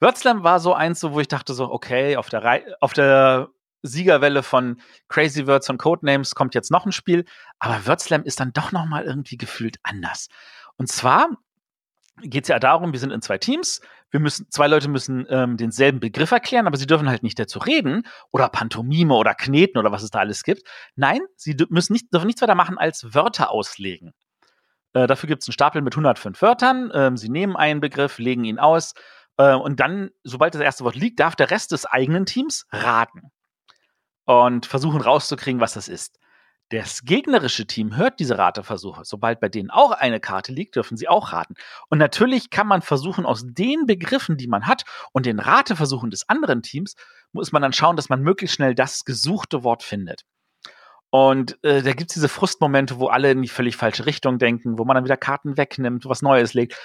Wörtslam 0.00 0.44
war 0.44 0.60
so 0.60 0.74
eins, 0.74 1.02
wo 1.02 1.18
ich 1.20 1.28
dachte 1.28 1.54
so, 1.54 1.70
okay, 1.70 2.16
auf 2.16 2.28
der, 2.28 2.44
Re 2.44 2.76
auf 2.80 2.92
der 2.92 3.48
Siegerwelle 3.82 4.42
von 4.42 4.80
Crazy 5.08 5.46
Words 5.46 5.70
und 5.70 5.78
Codenames 5.78 6.34
kommt 6.34 6.54
jetzt 6.54 6.70
noch 6.70 6.86
ein 6.86 6.92
Spiel, 6.92 7.24
aber 7.58 7.86
Wordslam 7.86 8.24
ist 8.24 8.40
dann 8.40 8.52
doch 8.52 8.72
noch 8.72 8.86
mal 8.86 9.04
irgendwie 9.04 9.36
gefühlt 9.36 9.76
anders. 9.82 10.28
Und 10.76 10.88
zwar 10.88 11.28
geht 12.22 12.44
es 12.44 12.48
ja 12.48 12.58
darum, 12.58 12.92
wir 12.92 13.00
sind 13.00 13.12
in 13.12 13.22
zwei 13.22 13.38
Teams, 13.38 13.80
wir 14.10 14.20
müssen, 14.20 14.46
zwei 14.50 14.68
Leute 14.68 14.88
müssen 14.88 15.26
ähm, 15.28 15.56
denselben 15.56 16.00
Begriff 16.00 16.32
erklären, 16.32 16.66
aber 16.66 16.78
sie 16.78 16.86
dürfen 16.86 17.08
halt 17.08 17.22
nicht 17.22 17.38
dazu 17.38 17.58
reden 17.58 18.04
oder 18.32 18.48
Pantomime 18.48 19.14
oder 19.14 19.34
Kneten 19.34 19.78
oder 19.78 19.92
was 19.92 20.02
es 20.02 20.10
da 20.10 20.20
alles 20.20 20.42
gibt. 20.42 20.62
Nein, 20.96 21.20
sie 21.36 21.56
müssen 21.68 21.92
nicht, 21.92 22.12
dürfen 22.12 22.26
nichts 22.26 22.40
weiter 22.40 22.54
machen 22.54 22.78
als 22.78 23.14
Wörter 23.14 23.50
auslegen. 23.50 24.14
Äh, 24.94 25.06
dafür 25.06 25.28
gibt 25.28 25.42
es 25.42 25.48
einen 25.48 25.52
Stapel 25.52 25.82
mit 25.82 25.92
105 25.92 26.40
Wörtern. 26.40 26.90
Ähm, 26.94 27.16
sie 27.18 27.28
nehmen 27.28 27.54
einen 27.54 27.80
Begriff, 27.80 28.18
legen 28.18 28.44
ihn 28.44 28.58
aus 28.58 28.94
äh, 29.36 29.54
und 29.54 29.78
dann, 29.78 30.10
sobald 30.24 30.54
das 30.54 30.62
erste 30.62 30.84
Wort 30.84 30.96
liegt, 30.96 31.20
darf 31.20 31.36
der 31.36 31.50
Rest 31.50 31.72
des 31.72 31.84
eigenen 31.84 32.24
Teams 32.24 32.66
raten 32.70 33.30
und 34.28 34.66
versuchen 34.66 35.00
rauszukriegen, 35.00 35.58
was 35.58 35.72
das 35.72 35.88
ist. 35.88 36.18
Das 36.68 37.04
gegnerische 37.04 37.66
Team 37.66 37.96
hört 37.96 38.20
diese 38.20 38.36
Rateversuche. 38.36 39.06
Sobald 39.06 39.40
bei 39.40 39.48
denen 39.48 39.70
auch 39.70 39.90
eine 39.90 40.20
Karte 40.20 40.52
liegt, 40.52 40.76
dürfen 40.76 40.98
sie 40.98 41.08
auch 41.08 41.32
raten. 41.32 41.54
Und 41.88 41.96
natürlich 41.96 42.50
kann 42.50 42.66
man 42.66 42.82
versuchen, 42.82 43.24
aus 43.24 43.44
den 43.46 43.86
Begriffen, 43.86 44.36
die 44.36 44.46
man 44.46 44.66
hat 44.66 44.84
und 45.12 45.24
den 45.24 45.40
Rateversuchen 45.40 46.10
des 46.10 46.28
anderen 46.28 46.60
Teams, 46.60 46.94
muss 47.32 47.52
man 47.52 47.62
dann 47.62 47.72
schauen, 47.72 47.96
dass 47.96 48.10
man 48.10 48.20
möglichst 48.20 48.56
schnell 48.56 48.74
das 48.74 49.06
gesuchte 49.06 49.64
Wort 49.64 49.82
findet. 49.82 50.26
Und 51.08 51.56
äh, 51.64 51.80
da 51.80 51.94
gibt 51.94 52.10
es 52.10 52.14
diese 52.14 52.28
Frustmomente, 52.28 52.98
wo 52.98 53.06
alle 53.06 53.30
in 53.30 53.40
die 53.40 53.48
völlig 53.48 53.76
falsche 53.76 54.04
Richtung 54.04 54.38
denken, 54.38 54.78
wo 54.78 54.84
man 54.84 54.94
dann 54.94 55.04
wieder 55.04 55.16
Karten 55.16 55.56
wegnimmt, 55.56 56.04
was 56.04 56.20
Neues 56.20 56.52
legt. 56.52 56.76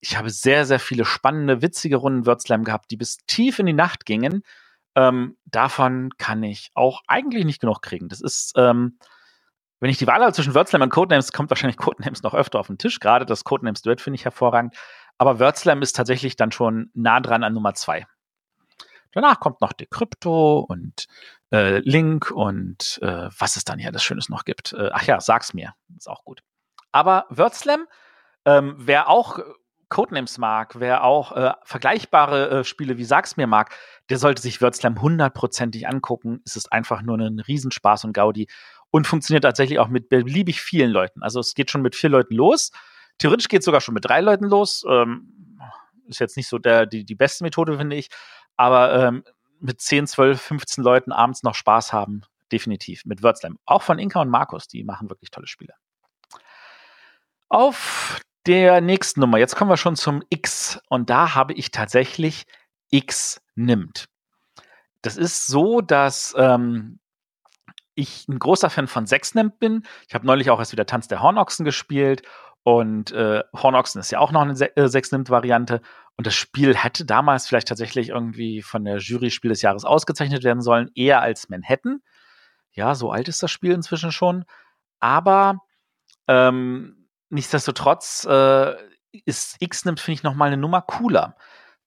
Ich 0.00 0.16
habe 0.16 0.30
sehr, 0.30 0.64
sehr 0.64 0.80
viele 0.80 1.04
spannende, 1.04 1.60
witzige 1.60 1.96
Runden 1.96 2.24
Wörtslam 2.24 2.64
gehabt, 2.64 2.90
die 2.90 2.96
bis 2.96 3.18
tief 3.26 3.58
in 3.58 3.66
die 3.66 3.74
Nacht 3.74 4.06
gingen 4.06 4.42
ähm, 4.96 5.36
davon 5.44 6.10
kann 6.16 6.42
ich 6.42 6.70
auch 6.74 7.02
eigentlich 7.06 7.44
nicht 7.44 7.60
genug 7.60 7.82
kriegen. 7.82 8.08
Das 8.08 8.20
ist, 8.20 8.54
ähm, 8.56 8.98
wenn 9.78 9.90
ich 9.90 9.98
die 9.98 10.06
Wahl 10.06 10.22
habe 10.22 10.32
zwischen 10.32 10.54
Wörtslam 10.54 10.80
und 10.80 10.88
Codenames, 10.88 11.32
kommt 11.32 11.50
wahrscheinlich 11.50 11.76
Codenames 11.76 12.22
noch 12.22 12.34
öfter 12.34 12.58
auf 12.58 12.66
den 12.66 12.78
Tisch. 12.78 12.98
Gerade 12.98 13.26
das 13.26 13.44
Codenames 13.44 13.82
Duett 13.82 14.00
finde 14.00 14.16
ich 14.16 14.24
hervorragend. 14.24 14.74
Aber 15.18 15.38
Wörtslam 15.38 15.82
ist 15.82 15.94
tatsächlich 15.94 16.36
dann 16.36 16.50
schon 16.50 16.90
nah 16.94 17.20
dran 17.20 17.44
an 17.44 17.52
Nummer 17.52 17.74
zwei. 17.74 18.06
Danach 19.12 19.38
kommt 19.38 19.60
noch 19.60 19.72
Decrypto 19.72 20.60
und 20.60 21.06
äh, 21.52 21.78
Link 21.78 22.30
und 22.30 22.98
äh, 23.02 23.28
was 23.38 23.56
es 23.56 23.64
dann 23.64 23.78
hier 23.78 23.92
das 23.92 24.02
Schönes 24.02 24.28
noch 24.28 24.44
gibt. 24.44 24.72
Äh, 24.72 24.90
ach 24.92 25.04
ja, 25.04 25.20
sag's 25.20 25.54
mir. 25.54 25.74
Ist 25.96 26.08
auch 26.08 26.24
gut. 26.24 26.42
Aber 26.92 27.26
Wörtslam, 27.28 27.86
ähm, 28.44 28.74
wer 28.78 29.08
auch 29.08 29.38
Codenames 29.88 30.38
mag, 30.38 30.80
wer 30.80 31.04
auch 31.04 31.32
äh, 31.32 31.52
vergleichbare 31.64 32.50
äh, 32.50 32.64
Spiele 32.64 32.98
wie 32.98 33.04
Sag's 33.04 33.36
mir 33.36 33.46
mag, 33.46 33.74
der 34.10 34.18
sollte 34.18 34.42
sich 34.42 34.60
Wörtslam 34.60 35.00
hundertprozentig 35.00 35.88
angucken. 35.88 36.40
Es 36.44 36.56
ist 36.56 36.72
einfach 36.72 37.02
nur 37.02 37.18
ein 37.18 37.40
Riesenspaß 37.40 38.04
und 38.04 38.12
Gaudi 38.12 38.48
und 38.90 39.06
funktioniert 39.06 39.44
tatsächlich 39.44 39.78
auch 39.78 39.88
mit 39.88 40.08
beliebig 40.08 40.60
vielen 40.60 40.90
Leuten. 40.90 41.22
Also 41.22 41.40
es 41.40 41.54
geht 41.54 41.70
schon 41.70 41.82
mit 41.82 41.94
vier 41.94 42.10
Leuten 42.10 42.34
los. 42.34 42.72
Theoretisch 43.18 43.48
geht 43.48 43.60
es 43.60 43.64
sogar 43.64 43.80
schon 43.80 43.94
mit 43.94 44.04
drei 44.04 44.20
Leuten 44.20 44.46
los. 44.46 44.84
Ähm, 44.88 45.60
ist 46.06 46.20
jetzt 46.20 46.36
nicht 46.36 46.48
so 46.48 46.58
der, 46.58 46.86
die, 46.86 47.04
die 47.04 47.14
beste 47.14 47.44
Methode, 47.44 47.78
finde 47.78 47.96
ich. 47.96 48.08
Aber 48.56 48.94
ähm, 48.94 49.24
mit 49.60 49.80
10, 49.80 50.06
12, 50.06 50.40
15 50.40 50.84
Leuten 50.84 51.12
abends 51.12 51.42
noch 51.42 51.54
Spaß 51.54 51.92
haben, 51.92 52.22
definitiv. 52.52 53.04
Mit 53.04 53.22
Wörtslam. 53.22 53.58
Auch 53.64 53.82
von 53.82 53.98
Inka 53.98 54.20
und 54.20 54.28
Markus, 54.28 54.68
die 54.68 54.84
machen 54.84 55.08
wirklich 55.10 55.30
tolle 55.30 55.46
Spiele. 55.46 55.74
Auf 57.48 58.20
der 58.46 58.80
nächsten 58.80 59.20
Nummer. 59.20 59.38
Jetzt 59.38 59.56
kommen 59.56 59.70
wir 59.70 59.76
schon 59.76 59.96
zum 59.96 60.22
X. 60.30 60.80
Und 60.88 61.10
da 61.10 61.34
habe 61.34 61.52
ich 61.54 61.70
tatsächlich 61.70 62.46
X 62.90 63.40
nimmt. 63.54 64.06
Das 65.02 65.16
ist 65.16 65.46
so, 65.46 65.80
dass 65.80 66.34
ähm, 66.36 66.98
ich 67.94 68.28
ein 68.28 68.38
großer 68.38 68.70
Fan 68.70 68.86
von 68.86 69.06
Sechsnimmt 69.06 69.58
bin. 69.58 69.84
Ich 70.08 70.14
habe 70.14 70.26
neulich 70.26 70.50
auch 70.50 70.58
erst 70.58 70.72
wieder 70.72 70.86
Tanz 70.86 71.08
der 71.08 71.22
Hornochsen 71.22 71.64
gespielt. 71.64 72.22
Und 72.62 73.12
äh, 73.12 73.42
Hornochsen 73.54 74.00
ist 74.00 74.10
ja 74.10 74.18
auch 74.18 74.32
noch 74.32 74.42
eine 74.42 74.56
Se 74.56 74.76
äh, 74.76 74.88
Sechsnimmt-Variante. 74.88 75.80
Und 76.16 76.26
das 76.26 76.34
Spiel 76.34 76.76
hätte 76.76 77.04
damals 77.04 77.46
vielleicht 77.46 77.68
tatsächlich 77.68 78.08
irgendwie 78.08 78.62
von 78.62 78.84
der 78.84 78.98
Jury 78.98 79.30
Spiel 79.30 79.50
des 79.50 79.62
Jahres 79.62 79.84
ausgezeichnet 79.84 80.44
werden 80.44 80.62
sollen, 80.62 80.90
eher 80.94 81.20
als 81.20 81.48
Manhattan. 81.48 82.00
Ja, 82.72 82.94
so 82.94 83.10
alt 83.10 83.28
ist 83.28 83.42
das 83.42 83.50
Spiel 83.50 83.72
inzwischen 83.72 84.12
schon. 84.12 84.44
Aber 84.98 85.60
ähm, 86.26 86.95
nichtsdestotrotz 87.30 88.26
äh, 88.28 88.74
ist 89.24 89.56
X-Nimmt, 89.60 90.00
finde 90.00 90.14
ich, 90.16 90.22
noch 90.22 90.34
mal 90.34 90.46
eine 90.46 90.56
Nummer 90.56 90.82
cooler. 90.82 91.36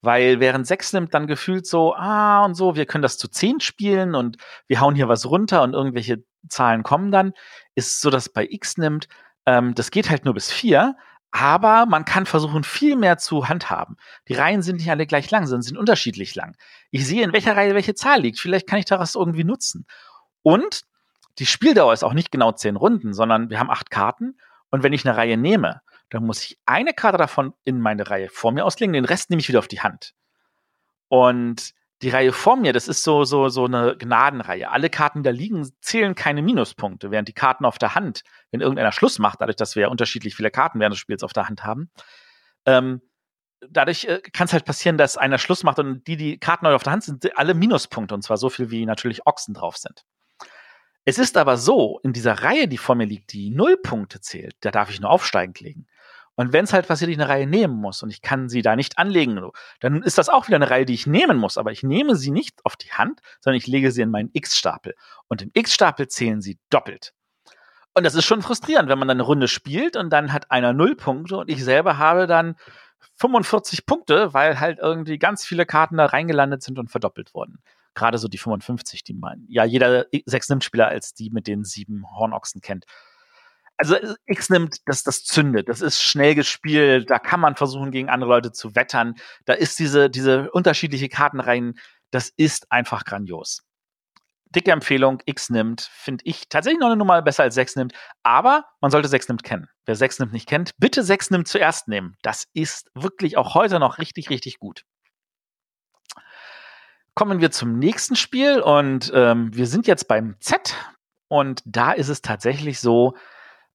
Weil 0.02 0.39
während 0.39 0.65
6 0.65 0.93
nimmt 0.93 1.13
dann 1.13 1.28
gefühlt 1.28 1.67
so, 1.67 1.93
ah 1.93 2.45
und 2.45 2.56
so, 2.56 2.75
wir 2.75 2.86
können 2.86 3.02
das 3.02 3.17
zu 3.17 3.28
10 3.28 3.60
spielen 3.60 4.15
und 4.15 4.38
wir 4.67 4.80
hauen 4.80 4.95
hier 4.95 5.10
was 5.10 5.25
runter 5.25 5.62
und 5.62 5.73
irgendwelche 5.73 6.23
Zahlen 6.47 6.84
kommen 6.84 7.12
dann, 7.12 7.34
ist 7.75 7.99
so, 7.99 8.10
dass 8.10 8.30
bei 8.30 8.47
X 8.49 8.78
nimmt, 8.78 9.10
ähm, 9.45 9.75
das 9.75 9.91
geht 9.91 10.10
halt 10.10 10.23
nur 10.23 10.34
bis 10.34 10.52
4, 10.52 10.95
aber 11.32 11.86
man 11.86 12.06
kann 12.06 12.25
versuchen, 12.25 12.63
viel 12.63 12.95
mehr 12.95 13.17
zu 13.17 13.49
handhaben. 13.49 13.97
Die 14.30 14.34
Reihen 14.34 14.62
sind 14.62 14.78
nicht 14.78 14.89
alle 14.89 15.06
gleich 15.06 15.30
lang, 15.32 15.45
sondern 15.45 15.63
sind 15.63 15.78
unterschiedlich 15.78 16.34
lang. 16.34 16.56
Ich 16.91 17.06
sehe, 17.06 17.23
in 17.23 17.34
welcher 17.34 17.56
Reihe 17.56 17.75
welche 17.75 17.93
Zahl 17.93 18.21
liegt. 18.21 18.39
Vielleicht 18.39 18.67
kann 18.67 18.80
ich 18.80 18.86
daraus 18.86 19.15
irgendwie 19.15 19.43
nutzen. 19.43 19.86
Und 20.41 20.84
die 21.39 21.45
Spieldauer 21.45 21.93
ist 21.93 22.04
auch 22.04 22.13
nicht 22.13 22.32
genau 22.32 22.54
10 22.54 22.78
Runden, 22.78 23.13
sondern 23.13 23.49
wir 23.49 23.60
haben 23.60 23.69
acht 23.69 23.91
Karten 23.91 24.38
und 24.71 24.84
wenn 24.84 24.93
ich 24.93 25.08
eine 25.08 25.17
Reihe 25.17 25.38
nehme, 25.38 25.82
dann 26.10 26.25
muss 26.25 26.43
ich 26.43 26.60
eine 26.65 26.93
Karte 26.93 27.17
davon 27.17 27.53
in 27.63 27.79
meine 27.79 28.10
Reihe 28.10 28.29
vor 28.29 28.51
mir 28.51 28.65
auslegen, 28.65 28.93
den 28.93 29.05
Rest 29.05 29.29
nehme 29.29 29.39
ich 29.39 29.49
wieder 29.49 29.60
auf 29.60 29.67
die 29.67 29.82
Hand. 29.82 30.13
Und 31.08 31.73
die 32.01 32.10
Reihe 32.10 32.32
vor 32.32 32.55
mir, 32.55 32.71
das 32.71 32.88
ist 32.88 33.03
so, 33.03 33.25
so, 33.25 33.49
so 33.49 33.65
eine 33.65 33.97
Gnadenreihe. 33.97 34.69
Alle 34.69 34.89
Karten, 34.89 35.19
die 35.19 35.27
da 35.27 35.32
liegen, 35.32 35.69
zählen 35.82 36.15
keine 36.15 36.41
Minuspunkte, 36.41 37.12
während 37.12 37.27
die 37.27 37.34
Karten 37.34 37.65
auf 37.65 37.77
der 37.77 37.93
Hand, 37.93 38.23
wenn 38.51 38.62
irgendeiner 38.62 38.93
Schluss 38.93 39.19
macht, 39.19 39.41
dadurch, 39.41 39.58
dass 39.58 39.75
wir 39.75 39.84
ja 39.84 39.88
unterschiedlich 39.89 40.36
viele 40.36 40.51
Karten 40.51 40.79
während 40.79 40.93
des 40.93 40.99
Spiels 40.99 41.23
auf 41.23 41.34
der 41.34 41.49
Hand 41.49 41.63
haben, 41.65 41.91
ähm, 42.65 43.01
dadurch 43.67 44.05
äh, 44.05 44.21
kann 44.32 44.45
es 44.45 44.53
halt 44.53 44.65
passieren, 44.65 44.97
dass 44.97 45.17
einer 45.17 45.38
Schluss 45.38 45.63
macht 45.63 45.79
und 45.79 46.08
die, 46.08 46.15
die 46.15 46.39
Karten 46.39 46.65
auf 46.67 46.84
der 46.84 46.93
Hand 46.93 47.03
sind, 47.03 47.38
alle 47.38 47.53
Minuspunkte 47.53 48.15
und 48.15 48.21
zwar 48.21 48.38
so 48.38 48.49
viel, 48.49 48.71
wie 48.71 48.86
natürlich 48.86 49.27
Ochsen 49.27 49.53
drauf 49.53 49.75
sind. 49.75 50.05
Es 51.10 51.17
ist 51.17 51.38
aber 51.38 51.58
so, 51.58 52.00
in 52.04 52.13
dieser 52.13 52.43
Reihe, 52.43 52.67
die 52.67 52.78
vor 52.78 52.93
mir 52.93 53.08
liegt, 53.08 53.34
die 53.34 53.50
null 53.50 53.78
Punkte 53.78 54.22
zählt, 54.22 54.54
da 54.60 54.69
darf 54.69 54.91
ich 54.91 55.02
nur 55.02 55.10
aufsteigend 55.10 55.60
legen. 55.60 55.88
Und 56.36 56.54
wenn 56.54 56.65
es 56.65 56.72
halt 56.72 56.88
passiert, 56.88 57.10
ich 57.10 57.17
eine 57.17 57.28
Reihe 57.28 57.48
nehmen 57.48 57.74
muss 57.74 58.04
und 58.04 58.12
ich 58.12 58.22
kann 58.22 58.48
sie 58.48 58.62
da 58.62 58.76
nicht 58.76 59.00
anlegen, 59.00 59.41
dann 59.80 60.04
ist 60.04 60.19
das 60.19 60.30
auch 60.30 60.45
wieder 60.45 60.58
eine 60.58 60.69
Reihe, 60.69 60.86
die 60.86 60.93
ich 60.93 61.08
nehmen 61.08 61.39
muss. 61.39 61.58
Aber 61.58 61.72
ich 61.72 61.82
nehme 61.82 62.15
sie 62.15 62.30
nicht 62.30 62.63
auf 62.63 62.76
die 62.76 62.91
Hand, 62.91 63.22
sondern 63.41 63.58
ich 63.58 63.65
lege 63.65 63.91
sie 63.91 64.04
in 64.04 64.12
meinen 64.12 64.30
X-Stapel. 64.34 64.93
Und 65.28 65.41
im 65.41 65.50
X-Stapel 65.56 66.10
zählen 66.10 66.43
sie 66.43 66.60
doppelt. 66.69 67.15
Und 67.95 68.04
das 68.04 68.13
ist 68.13 68.26
schon 68.26 68.43
frustrierend, 68.43 68.88
wenn 68.88 69.00
man 69.00 69.08
dann 69.08 69.17
eine 69.17 69.26
Runde 69.26 69.48
spielt 69.48 69.98
und 69.98 70.12
dann 70.12 70.32
hat 70.32 70.52
einer 70.52 70.74
null 70.74 70.95
Punkte 70.95 71.38
und 71.38 71.50
ich 71.50 71.63
selber 71.63 71.98
habe 71.98 72.28
dann 72.28 72.56
45 73.15 73.88
Punkte, 73.88 74.36
weil 74.36 74.60
halt 74.60 74.78
irgendwie 74.78 75.17
ganz 75.17 75.43
viele 75.43 75.65
Karten 75.65 75.98
da 75.98 76.06
reingelandet 76.06 76.62
sind 76.62 76.78
und 76.78 76.91
verdoppelt 76.91 77.34
wurden. 77.34 77.63
Gerade 77.95 78.17
so 78.17 78.28
die 78.28 78.38
55, 78.38 79.04
die 79.04 79.13
man 79.13 79.45
ja 79.49 79.63
jeder 79.65 80.06
sechs 80.25 80.49
Nimmt-Spieler 80.49 80.88
als 80.88 81.13
die 81.13 81.30
mit 81.30 81.47
den 81.47 81.63
sieben 81.63 82.06
Hornochsen 82.12 82.62
kennt 82.62 82.86
also 83.80 83.95
X 84.25 84.49
nimmt, 84.49 84.78
das, 84.86 85.04
das 85.04 85.23
zündet, 85.23 85.69
das 85.69 85.82
ist 85.82 86.02
schnell 86.02 86.36
gespielt, 86.36 87.10
da 87.10 87.17
kann 87.17 87.39
man 87.39 87.56
versuchen, 87.56 87.91
gegen 87.91 88.10
andere 88.10 88.30
Leute 88.30 88.52
zu 88.52 88.75
wettern. 88.75 89.15
Da 89.45 89.54
ist 89.54 89.80
diese, 89.80 90.10
diese 90.10 90.52
unterschiedliche 90.52 91.08
Kartenreihen, 91.08 91.80
das 92.12 92.30
ist 92.36 92.71
einfach 92.71 93.06
grandios. 93.06 93.63
Dicke 94.49 94.71
Empfehlung, 94.71 95.21
X 95.25 95.49
nimmt, 95.49 95.82
finde 95.93 96.23
ich 96.25 96.49
tatsächlich 96.49 96.80
noch 96.80 96.88
eine 96.88 96.97
Nummer 96.97 97.21
besser 97.21 97.43
als 97.43 97.56
6 97.56 97.78
nimmt, 97.78 97.93
aber 98.23 98.65
man 98.82 98.91
sollte 98.91 99.08
6 99.08 99.30
nimmt 99.30 99.43
kennen. 99.43 99.69
Wer 99.86 99.95
6 99.95 100.19
nimmt 100.19 100.34
nicht 100.34 100.49
kennt, 100.49 100.71
bitte 100.78 101.04
6 101.04 101.30
nimmt 101.30 101.47
zuerst 101.47 101.88
nehmen. 101.88 102.17
Das 102.23 102.47
ist 102.54 102.89
wirklich 102.95 103.38
auch 103.38 103.54
heute 103.54 103.80
noch 103.80 103.99
richtig, 103.99 104.30
richtig 104.30 104.60
gut. 104.60 104.84
Kommen 107.19 107.41
wir 107.41 107.51
zum 107.51 107.77
nächsten 107.79 108.15
Spiel 108.15 108.62
und 108.62 109.12
ähm, 109.13 109.53
wir 109.53 109.67
sind 109.67 109.88
jetzt 109.88 110.08
beim 110.08 110.38
Z 110.39 110.73
und 111.27 111.62
da 111.65 111.91
ist 111.91 112.08
es 112.08 112.21
tatsächlich 112.21 112.79
so, 112.79 113.13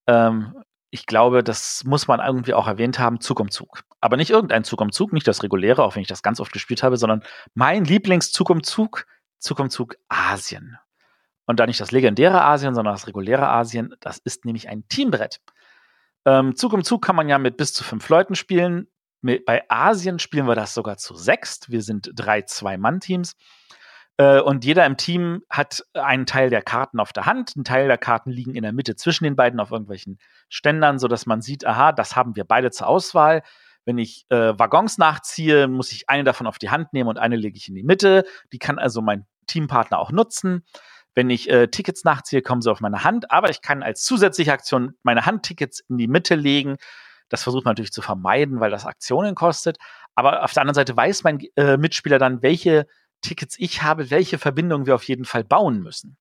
ähm, 0.07 0.55
ich 0.89 1.05
glaube, 1.05 1.45
das 1.45 1.85
muss 1.85 2.09
man 2.09 2.21
irgendwie 2.21 2.55
auch 2.55 2.67
erwähnt 2.67 2.99
haben, 2.99 3.21
Zug 3.21 3.41
um 3.41 3.51
Zug. 3.51 3.83
Aber 4.01 4.17
nicht 4.17 4.31
irgendein 4.31 4.65
Zug 4.65 4.81
um 4.81 4.93
Zug, 4.93 5.13
nicht 5.13 5.29
das 5.29 5.43
reguläre, 5.43 5.83
auch 5.83 5.95
wenn 5.95 6.01
ich 6.01 6.09
das 6.09 6.23
ganz 6.23 6.41
oft 6.41 6.55
gespielt 6.55 6.83
habe, 6.83 6.97
sondern 6.97 7.23
mein 7.53 7.85
Lieblingszug 7.85 8.49
um 8.49 8.63
Zug, 8.63 9.05
Zug 9.41 9.61
um 9.61 9.69
Zug 9.69 9.97
Asien. 10.09 10.79
Und 11.45 11.61
da 11.61 11.67
nicht 11.67 11.83
das 11.83 11.93
legendäre 11.93 12.43
Asien, 12.43 12.75
sondern 12.75 12.95
das 12.95 13.07
reguläre 13.07 13.47
Asien, 13.47 13.95
das 14.01 14.17
ist 14.17 14.47
nämlich 14.47 14.71
ein 14.71 14.89
Teambrett. 14.89 15.43
Ähm, 16.25 16.57
Zug 16.57 16.73
um 16.73 16.83
Zug 16.83 17.05
kann 17.05 17.15
man 17.15 17.29
ja 17.29 17.37
mit 17.37 17.59
bis 17.59 17.75
zu 17.75 17.85
fünf 17.85 18.09
Leuten 18.09 18.37
spielen. 18.37 18.89
Bei 19.25 19.65
Asien 19.69 20.19
spielen 20.19 20.47
wir 20.47 20.55
das 20.55 20.75
sogar 20.75 20.99
zu 20.99 21.15
sechst. 21.15 21.71
Wir 21.71 21.83
sind 21.83 22.11
drei 22.15 22.43
Zwei-Mann-Teams. 22.43 23.35
Äh, 24.17 24.41
und 24.41 24.65
jeder 24.65 24.87
im 24.87 24.97
Team 24.97 25.43
hat 25.49 25.83
einen 25.95 26.27
Teil 26.27 26.51
der 26.51 26.63
Karten 26.63 27.01
auf 27.01 27.13
der 27.13 27.27
Hand. 27.27 27.57
Ein 27.57 27.65
Teil 27.65 27.89
der 27.89 27.99
Karten 27.99 28.31
liegen 28.31 28.55
in 28.55 28.63
der 28.63 28.73
Mitte 28.73 28.97
zwischen 28.97 29.25
den 29.25 29.37
beiden 29.37 29.61
auf 29.61 29.71
irgendwelchen 29.71 30.19
Ständern, 30.49 30.99
sodass 30.99 31.27
man 31.27 31.41
sieht, 31.43 31.67
aha, 31.67 31.93
das 31.93 32.17
haben 32.17 32.37
wir 32.37 32.45
beide 32.45 32.71
zur 32.71 32.87
Auswahl. 32.87 33.43
Wenn 33.87 33.99
ich 33.99 34.27
äh, 34.31 34.59
Waggons 34.59 34.99
nachziehe, 34.99 35.69
muss 35.69 35.93
ich 35.93 36.09
eine 36.09 36.25
davon 36.25 36.47
auf 36.47 36.59
die 36.59 36.71
Hand 36.71 36.93
nehmen 36.93 37.09
und 37.09 37.19
eine 37.19 37.37
lege 37.37 37.57
ich 37.57 37.69
in 37.69 37.75
die 37.75 37.83
Mitte. 37.83 38.25
Die 38.53 38.59
kann 38.59 38.79
also 38.79 39.03
mein 39.03 39.27
Teampartner 39.47 39.99
auch 39.99 40.11
nutzen. 40.11 40.65
Wenn 41.15 41.31
ich 41.31 41.49
äh, 41.51 41.69
Tickets 41.69 42.05
nachziehe, 42.05 42.43
kommen 42.43 42.63
sie 42.63 42.71
auf 42.71 42.81
meine 42.81 43.05
Hand, 43.05 43.31
aber 43.31 43.51
ich 43.51 43.63
kann 43.63 43.83
als 43.83 44.03
zusätzliche 44.03 44.53
Aktion 44.53 44.95
meine 45.03 45.27
Handtickets 45.27 45.81
in 45.89 45.99
die 45.99 46.09
Mitte 46.09 46.35
legen. 46.35 46.77
Das 47.29 47.43
versucht 47.43 47.65
man 47.65 47.73
natürlich 47.73 47.93
zu 47.93 48.03
vermeiden, 48.03 48.61
weil 48.61 48.71
das 48.71 48.87
Aktionen 48.87 49.35
kostet. 49.35 49.79
Aber 50.15 50.45
auf 50.45 50.53
der 50.53 50.63
anderen 50.63 50.75
Seite 50.75 50.97
weiß 50.97 51.25
mein 51.25 51.41
äh, 51.57 51.77
Mitspieler 51.77 52.19
dann, 52.19 52.43
welche 52.43 52.87
Tickets 53.23 53.57
ich 53.59 53.83
habe, 53.83 54.11
welche 54.11 54.39
Verbindungen 54.39 54.87
wir 54.87 54.95
auf 54.95 55.05
jeden 55.05 55.25
Fall 55.25 55.45
bauen 55.45 55.81
müssen. 55.81 56.17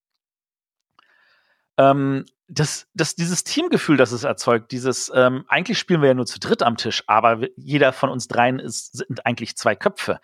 Ähm, 1.77 2.25
das, 2.47 2.87
das, 2.93 3.15
dieses 3.15 3.43
Teamgefühl, 3.43 3.97
das 3.97 4.11
es 4.11 4.23
erzeugt, 4.23 4.71
dieses, 4.71 5.11
ähm, 5.13 5.45
eigentlich 5.47 5.79
spielen 5.79 6.01
wir 6.01 6.09
ja 6.09 6.13
nur 6.13 6.25
zu 6.25 6.39
dritt 6.39 6.61
am 6.61 6.77
Tisch, 6.77 7.03
aber 7.07 7.47
jeder 7.55 7.93
von 7.93 8.09
uns 8.09 8.27
dreien 8.27 8.59
ist, 8.59 8.97
sind 8.97 9.25
eigentlich 9.25 9.55
zwei 9.55 9.75
Köpfe. 9.75 10.19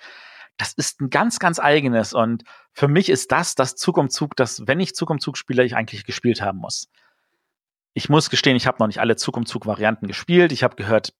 Das 0.57 0.73
ist 0.73 1.01
ein 1.01 1.09
ganz, 1.09 1.39
ganz 1.39 1.59
eigenes 1.59 2.13
und 2.13 2.43
für 2.73 2.87
mich 2.87 3.09
ist 3.09 3.31
das 3.31 3.55
das 3.55 3.75
Zug 3.75 3.97
um 3.97 4.09
Zug, 4.09 4.35
das, 4.35 4.67
wenn 4.67 4.79
ich 4.79 4.93
Zug 4.95 5.09
um 5.09 5.19
Zug 5.19 5.37
spiele, 5.37 5.63
ich 5.63 5.75
eigentlich 5.75 6.05
gespielt 6.05 6.41
haben 6.41 6.59
muss. 6.59 6.89
Ich 7.93 8.09
muss 8.09 8.29
gestehen, 8.29 8.55
ich 8.55 8.67
habe 8.67 8.77
noch 8.79 8.87
nicht 8.87 8.99
alle 8.99 9.15
Zug 9.15 9.37
um 9.37 9.45
Zug 9.45 9.65
Varianten 9.65 10.07
gespielt. 10.07 10.51
Ich 10.51 10.63
habe 10.63 10.75
gehört, 10.75 11.13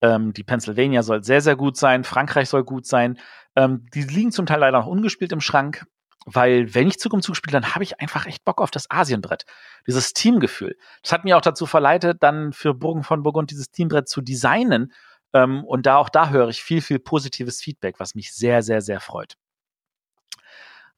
ähm, 0.00 0.32
die 0.32 0.44
Pennsylvania 0.44 1.02
soll 1.02 1.24
sehr, 1.24 1.40
sehr 1.40 1.56
gut 1.56 1.76
sein. 1.76 2.04
Frankreich 2.04 2.48
soll 2.48 2.64
gut 2.64 2.86
sein. 2.86 3.18
Ähm, 3.56 3.86
die 3.94 4.02
liegen 4.02 4.32
zum 4.32 4.46
Teil 4.46 4.60
leider 4.60 4.78
noch 4.78 4.86
ungespielt 4.86 5.32
im 5.32 5.40
Schrank, 5.40 5.86
weil 6.24 6.74
wenn 6.74 6.88
ich 6.88 6.98
Zug 6.98 7.12
um 7.12 7.22
Zug 7.22 7.36
spiele, 7.36 7.60
dann 7.60 7.74
habe 7.74 7.84
ich 7.84 8.00
einfach 8.00 8.26
echt 8.26 8.44
Bock 8.44 8.60
auf 8.60 8.70
das 8.70 8.90
Asienbrett. 8.90 9.44
Dieses 9.86 10.12
Teamgefühl. 10.12 10.76
Das 11.02 11.12
hat 11.12 11.24
mir 11.24 11.36
auch 11.36 11.42
dazu 11.42 11.66
verleitet, 11.66 12.22
dann 12.22 12.52
für 12.52 12.74
Burgen 12.74 13.04
von 13.04 13.22
Burgund 13.22 13.50
dieses 13.50 13.70
Teambrett 13.70 14.08
zu 14.08 14.20
designen. 14.20 14.92
Ähm, 15.32 15.64
und 15.64 15.86
da 15.86 15.96
auch 15.96 16.08
da 16.08 16.30
höre 16.30 16.48
ich 16.48 16.62
viel, 16.62 16.80
viel 16.80 16.98
positives 16.98 17.60
Feedback, 17.60 17.98
was 17.98 18.14
mich 18.14 18.32
sehr, 18.32 18.62
sehr, 18.62 18.80
sehr 18.80 19.00
freut. 19.00 19.36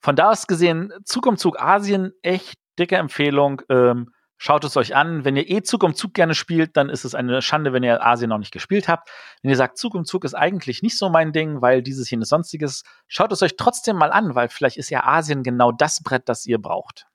Von 0.01 0.17
da 0.17 0.31
aus 0.31 0.47
gesehen, 0.47 0.93
Zug 1.05 1.27
um 1.27 1.37
Zug 1.37 1.61
Asien, 1.61 2.13
echt 2.23 2.59
dicke 2.79 2.97
Empfehlung. 2.97 3.63
Ähm, 3.69 4.14
Schaut 4.45 4.63
es 4.65 4.77
euch 4.77 4.95
an. 4.95 5.25
Wenn 5.25 5.37
ihr 5.37 5.49
eh 5.49 5.63
Zug 5.63 5.83
um 5.85 5.95
Zug 5.95 6.13
gerne 6.13 6.35
spielt, 6.35 6.77
dann 6.77 6.91
ist 6.91 7.07
es 7.07 7.15
eine 7.15 7.41
Schande, 7.41 7.73
wenn 7.73 7.83
ihr 7.83 8.05
Asien 8.05 8.29
noch 8.29 8.37
nicht 8.37 8.53
gespielt 8.53 8.89
habt. 8.89 9.09
Wenn 9.41 9.51
ihr 9.51 9.57
sagt, 9.57 9.79
Zug 9.79 9.95
um 9.95 10.05
Zug 10.05 10.23
ist 10.23 10.35
eigentlich 10.35 10.83
nicht 10.83 10.99
so 10.99 11.09
mein 11.09 11.33
Ding, 11.33 11.63
weil 11.63 11.83
dieses, 11.83 12.11
jenes, 12.11 12.29
sonstiges, 12.29 12.83
schaut 13.09 13.33
es 13.33 13.41
euch 13.41 13.57
trotzdem 13.57 13.97
mal 13.97 14.13
an, 14.13 14.35
weil 14.35 14.51
vielleicht 14.51 14.77
ist 14.77 14.91
ja 14.91 15.03
Asien 15.05 15.45
genau 15.45 15.73
das 15.73 16.03
Brett, 16.03 16.29
das 16.29 16.45
ihr 16.45 16.61
braucht. 16.61 17.07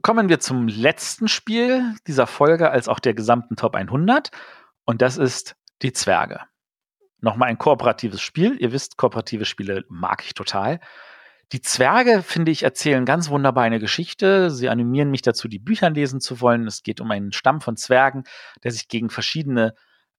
Kommen 0.00 0.30
wir 0.30 0.40
zum 0.40 0.66
letzten 0.66 1.28
Spiel 1.28 1.94
dieser 2.06 2.26
Folge, 2.26 2.70
als 2.70 2.88
auch 2.88 2.98
der 2.98 3.12
gesamten 3.12 3.56
Top 3.56 3.74
100. 3.74 4.30
Und 4.86 5.02
das 5.02 5.18
ist 5.18 5.56
die 5.82 5.92
Zwerge. 5.92 6.40
Nochmal 7.20 7.50
ein 7.50 7.58
kooperatives 7.58 8.22
Spiel. 8.22 8.56
Ihr 8.58 8.72
wisst, 8.72 8.96
kooperative 8.96 9.44
Spiele 9.44 9.84
mag 9.90 10.24
ich 10.24 10.32
total. 10.32 10.80
Die 11.52 11.60
Zwerge, 11.60 12.22
finde 12.22 12.50
ich, 12.50 12.62
erzählen 12.62 13.04
ganz 13.04 13.28
wunderbar 13.28 13.64
eine 13.64 13.78
Geschichte. 13.78 14.50
Sie 14.50 14.70
animieren 14.70 15.10
mich 15.10 15.20
dazu, 15.20 15.48
die 15.48 15.58
Bücher 15.58 15.90
lesen 15.90 16.18
zu 16.18 16.40
wollen. 16.40 16.66
Es 16.66 16.82
geht 16.82 17.02
um 17.02 17.10
einen 17.10 17.32
Stamm 17.32 17.60
von 17.60 17.76
Zwergen, 17.76 18.24
der 18.64 18.70
sich 18.70 18.88
gegen 18.88 19.10
verschiedene 19.10 19.74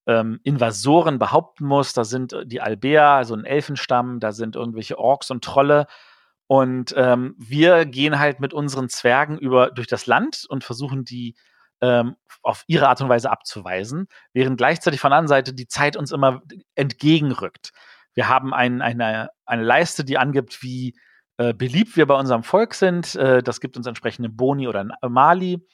ähm, 0.06 0.38
Invasoren 0.44 1.18
behaupten 1.18 1.66
muss. 1.66 1.92
Da 1.92 2.04
sind 2.04 2.36
die 2.44 2.60
Albea, 2.60 3.16
also 3.16 3.34
ein 3.34 3.44
Elfenstamm, 3.44 4.20
da 4.20 4.30
sind 4.30 4.54
irgendwelche 4.54 4.96
Orks 4.96 5.32
und 5.32 5.42
Trolle. 5.42 5.88
Und 6.46 6.94
ähm, 6.96 7.34
wir 7.36 7.84
gehen 7.84 8.20
halt 8.20 8.38
mit 8.38 8.54
unseren 8.54 8.88
Zwergen 8.88 9.36
über 9.36 9.72
durch 9.72 9.88
das 9.88 10.06
Land 10.06 10.44
und 10.48 10.62
versuchen 10.62 11.04
die 11.04 11.34
ähm, 11.80 12.14
auf 12.42 12.62
ihre 12.68 12.88
Art 12.88 13.00
und 13.00 13.08
Weise 13.08 13.32
abzuweisen, 13.32 14.06
während 14.32 14.56
gleichzeitig 14.56 15.00
von 15.00 15.10
der 15.10 15.18
anderen 15.18 15.28
Seite 15.28 15.52
die 15.52 15.66
Zeit 15.66 15.96
uns 15.96 16.12
immer 16.12 16.42
entgegenrückt. 16.76 17.72
Wir 18.12 18.28
haben 18.28 18.54
ein, 18.54 18.82
eine, 18.82 19.30
eine 19.44 19.64
Leiste, 19.64 20.04
die 20.04 20.16
angibt, 20.16 20.62
wie 20.62 20.94
äh, 21.36 21.52
beliebt 21.52 21.96
wir 21.96 22.06
bei 22.06 22.14
unserem 22.14 22.42
Volk 22.42 22.74
sind. 22.74 23.14
Äh, 23.14 23.42
das 23.42 23.60
gibt 23.60 23.76
uns 23.76 23.86
entsprechende 23.86 24.28
Boni 24.28 24.68
oder 24.68 24.86
Mali. 25.08 25.66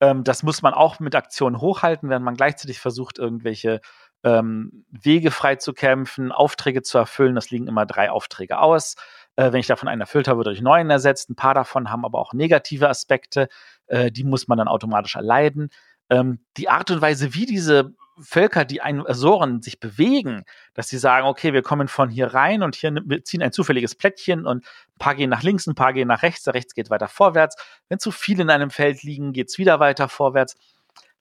Ähm, 0.00 0.24
das 0.24 0.42
muss 0.42 0.62
man 0.62 0.74
auch 0.74 1.00
mit 1.00 1.14
Aktionen 1.14 1.60
hochhalten, 1.60 2.08
während 2.08 2.24
man 2.24 2.36
gleichzeitig 2.36 2.78
versucht, 2.78 3.18
irgendwelche 3.18 3.80
ähm, 4.24 4.84
Wege 4.90 5.30
frei 5.30 5.56
zu 5.56 5.72
kämpfen, 5.72 6.32
Aufträge 6.32 6.82
zu 6.82 6.98
erfüllen. 6.98 7.34
Das 7.34 7.50
liegen 7.50 7.68
immer 7.68 7.86
drei 7.86 8.10
Aufträge 8.10 8.58
aus. 8.58 8.96
Äh, 9.36 9.52
wenn 9.52 9.60
ich 9.60 9.66
davon 9.66 9.88
einen 9.88 10.00
erfüllt 10.00 10.28
habe, 10.28 10.38
wird 10.38 10.48
durch 10.48 10.60
neuen 10.60 10.90
ersetzt. 10.90 11.30
Ein 11.30 11.36
paar 11.36 11.54
davon 11.54 11.90
haben 11.90 12.04
aber 12.04 12.18
auch 12.18 12.32
negative 12.32 12.88
Aspekte. 12.88 13.48
Äh, 13.86 14.10
die 14.10 14.24
muss 14.24 14.48
man 14.48 14.58
dann 14.58 14.68
automatisch 14.68 15.16
erleiden. 15.16 15.70
Ähm, 16.10 16.44
die 16.56 16.68
Art 16.68 16.90
und 16.90 17.00
Weise, 17.00 17.34
wie 17.34 17.46
diese 17.46 17.94
Völker, 18.20 18.64
die 18.64 18.80
einen 18.80 19.06
Asoren 19.06 19.62
sich 19.62 19.80
bewegen, 19.80 20.44
dass 20.74 20.88
sie 20.88 20.98
sagen, 20.98 21.26
okay, 21.26 21.52
wir 21.52 21.62
kommen 21.62 21.88
von 21.88 22.08
hier 22.08 22.34
rein 22.34 22.62
und 22.62 22.74
hier 22.74 22.92
wir 23.04 23.24
ziehen 23.24 23.42
ein 23.42 23.52
zufälliges 23.52 23.94
Plättchen 23.94 24.46
und 24.46 24.64
ein 24.64 24.98
paar 24.98 25.14
gehen 25.14 25.30
nach 25.30 25.42
links, 25.42 25.66
ein 25.66 25.74
paar 25.74 25.92
gehen 25.92 26.08
nach 26.08 26.22
rechts, 26.22 26.44
der 26.44 26.54
rechts 26.54 26.74
geht 26.74 26.90
weiter 26.90 27.08
vorwärts. 27.08 27.56
Wenn 27.88 27.98
zu 27.98 28.10
viele 28.10 28.42
in 28.42 28.50
einem 28.50 28.70
Feld 28.70 29.02
liegen, 29.02 29.32
geht 29.32 29.48
es 29.48 29.58
wieder 29.58 29.80
weiter 29.80 30.08
vorwärts. 30.08 30.56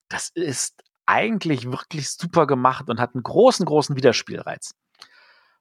Das 0.09 0.29
ist 0.29 0.83
eigentlich 1.05 1.71
wirklich 1.71 2.09
super 2.09 2.47
gemacht 2.47 2.89
und 2.89 2.99
hat 2.99 3.15
einen 3.15 3.23
großen, 3.23 3.65
großen 3.65 3.95
Widerspielreiz. 3.95 4.75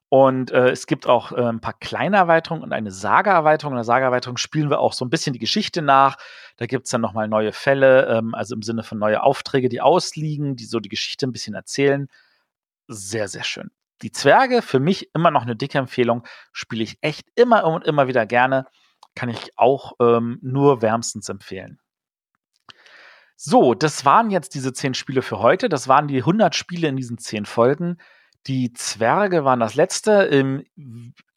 Und 0.09 0.53
äh, 0.53 0.71
es 0.71 0.87
gibt 0.87 1.07
auch 1.07 1.33
äh, 1.33 1.43
ein 1.43 1.61
paar 1.61 1.73
kleine 1.73 2.17
Erweiterungen 2.17 2.63
und 2.63 2.73
eine 2.73 2.93
Saga-Erweiterung. 2.93 3.73
In 3.73 3.79
der 3.79 3.85
Saga-Erweiterung 3.85 4.37
spielen 4.37 4.71
wir 4.71 4.79
auch 4.79 4.93
so 4.93 5.05
ein 5.05 5.11
bisschen 5.11 5.33
die 5.33 5.41
Geschichte 5.41 5.83
nach. 5.83 6.17
Da 6.59 6.67
gibt 6.67 6.85
es 6.85 6.93
dann 6.93 7.01
nochmal 7.01 7.27
neue 7.27 7.53
Fälle, 7.53 8.07
ähm, 8.07 8.35
also 8.35 8.55
im 8.55 8.63
Sinne 8.63 8.85
von 8.85 8.99
neue 8.99 9.23
Aufträge, 9.23 9.69
die 9.69 9.81
ausliegen, 9.81 10.55
die 10.55 10.65
so 10.65 10.79
die 10.79 10.89
Geschichte 10.89 11.27
ein 11.27 11.33
bisschen 11.33 11.55
erzählen. 11.55 12.09
Sehr, 12.87 13.27
sehr 13.27 13.43
schön. 13.43 13.71
Die 14.03 14.13
Zwerge, 14.13 14.63
für 14.63 14.79
mich 14.79 15.11
immer 15.15 15.31
noch 15.33 15.43
eine 15.43 15.57
dicke 15.57 15.79
Empfehlung, 15.79 16.25
spiele 16.53 16.85
ich 16.85 16.99
echt 17.01 17.27
immer 17.35 17.65
und 17.65 17.85
immer 17.85 18.07
wieder 18.07 18.27
gerne. 18.27 18.67
Kann 19.17 19.29
ich 19.29 19.59
auch 19.59 19.95
ähm, 20.01 20.39
nur 20.41 20.83
wärmstens 20.83 21.29
empfehlen. 21.29 21.81
So, 23.35 23.75
das 23.75 24.05
waren 24.05 24.31
jetzt 24.31 24.55
diese 24.55 24.73
zehn 24.73 24.95
Spiele 24.95 25.23
für 25.23 25.41
heute. 25.41 25.69
Das 25.69 25.89
waren 25.89 26.07
die 26.07 26.19
100 26.19 26.55
Spiele 26.55 26.89
in 26.89 26.97
diesen 26.97 27.19
zehn 27.19 27.45
Folgen. 27.45 27.99
Die 28.47 28.73
Zwerge 28.73 29.45
waren 29.45 29.61
das 29.61 29.75
letzte. 29.75 30.55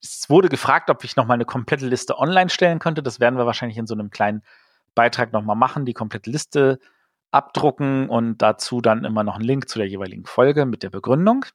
Es 0.02 0.30
wurde 0.30 0.50
gefragt, 0.50 0.90
ob 0.90 1.04
ich 1.04 1.16
noch 1.16 1.26
mal 1.26 1.34
eine 1.34 1.46
komplette 1.46 1.88
Liste 1.88 2.18
online 2.18 2.50
stellen 2.50 2.80
könnte. 2.80 3.02
Das 3.02 3.20
werden 3.20 3.38
wir 3.38 3.46
wahrscheinlich 3.46 3.78
in 3.78 3.88
so 3.88 3.96
einem 3.96 4.12
kleinen 4.12 4.44
Beitrag 4.96 5.34
noch 5.34 5.44
mal 5.44 5.56
machen, 5.56 5.86
die 5.86 5.94
komplette 5.94 6.30
Liste 6.30 6.80
abdrucken 7.32 8.10
und 8.10 8.40
dazu 8.40 8.82
dann 8.82 9.06
immer 9.06 9.24
noch 9.24 9.36
einen 9.36 9.46
Link 9.46 9.70
zu 9.70 9.80
der 9.80 9.88
jeweiligen 9.88 10.26
Folge 10.26 10.66
mit 10.66 10.84
der 10.84 10.90
Begründung. 10.90 11.46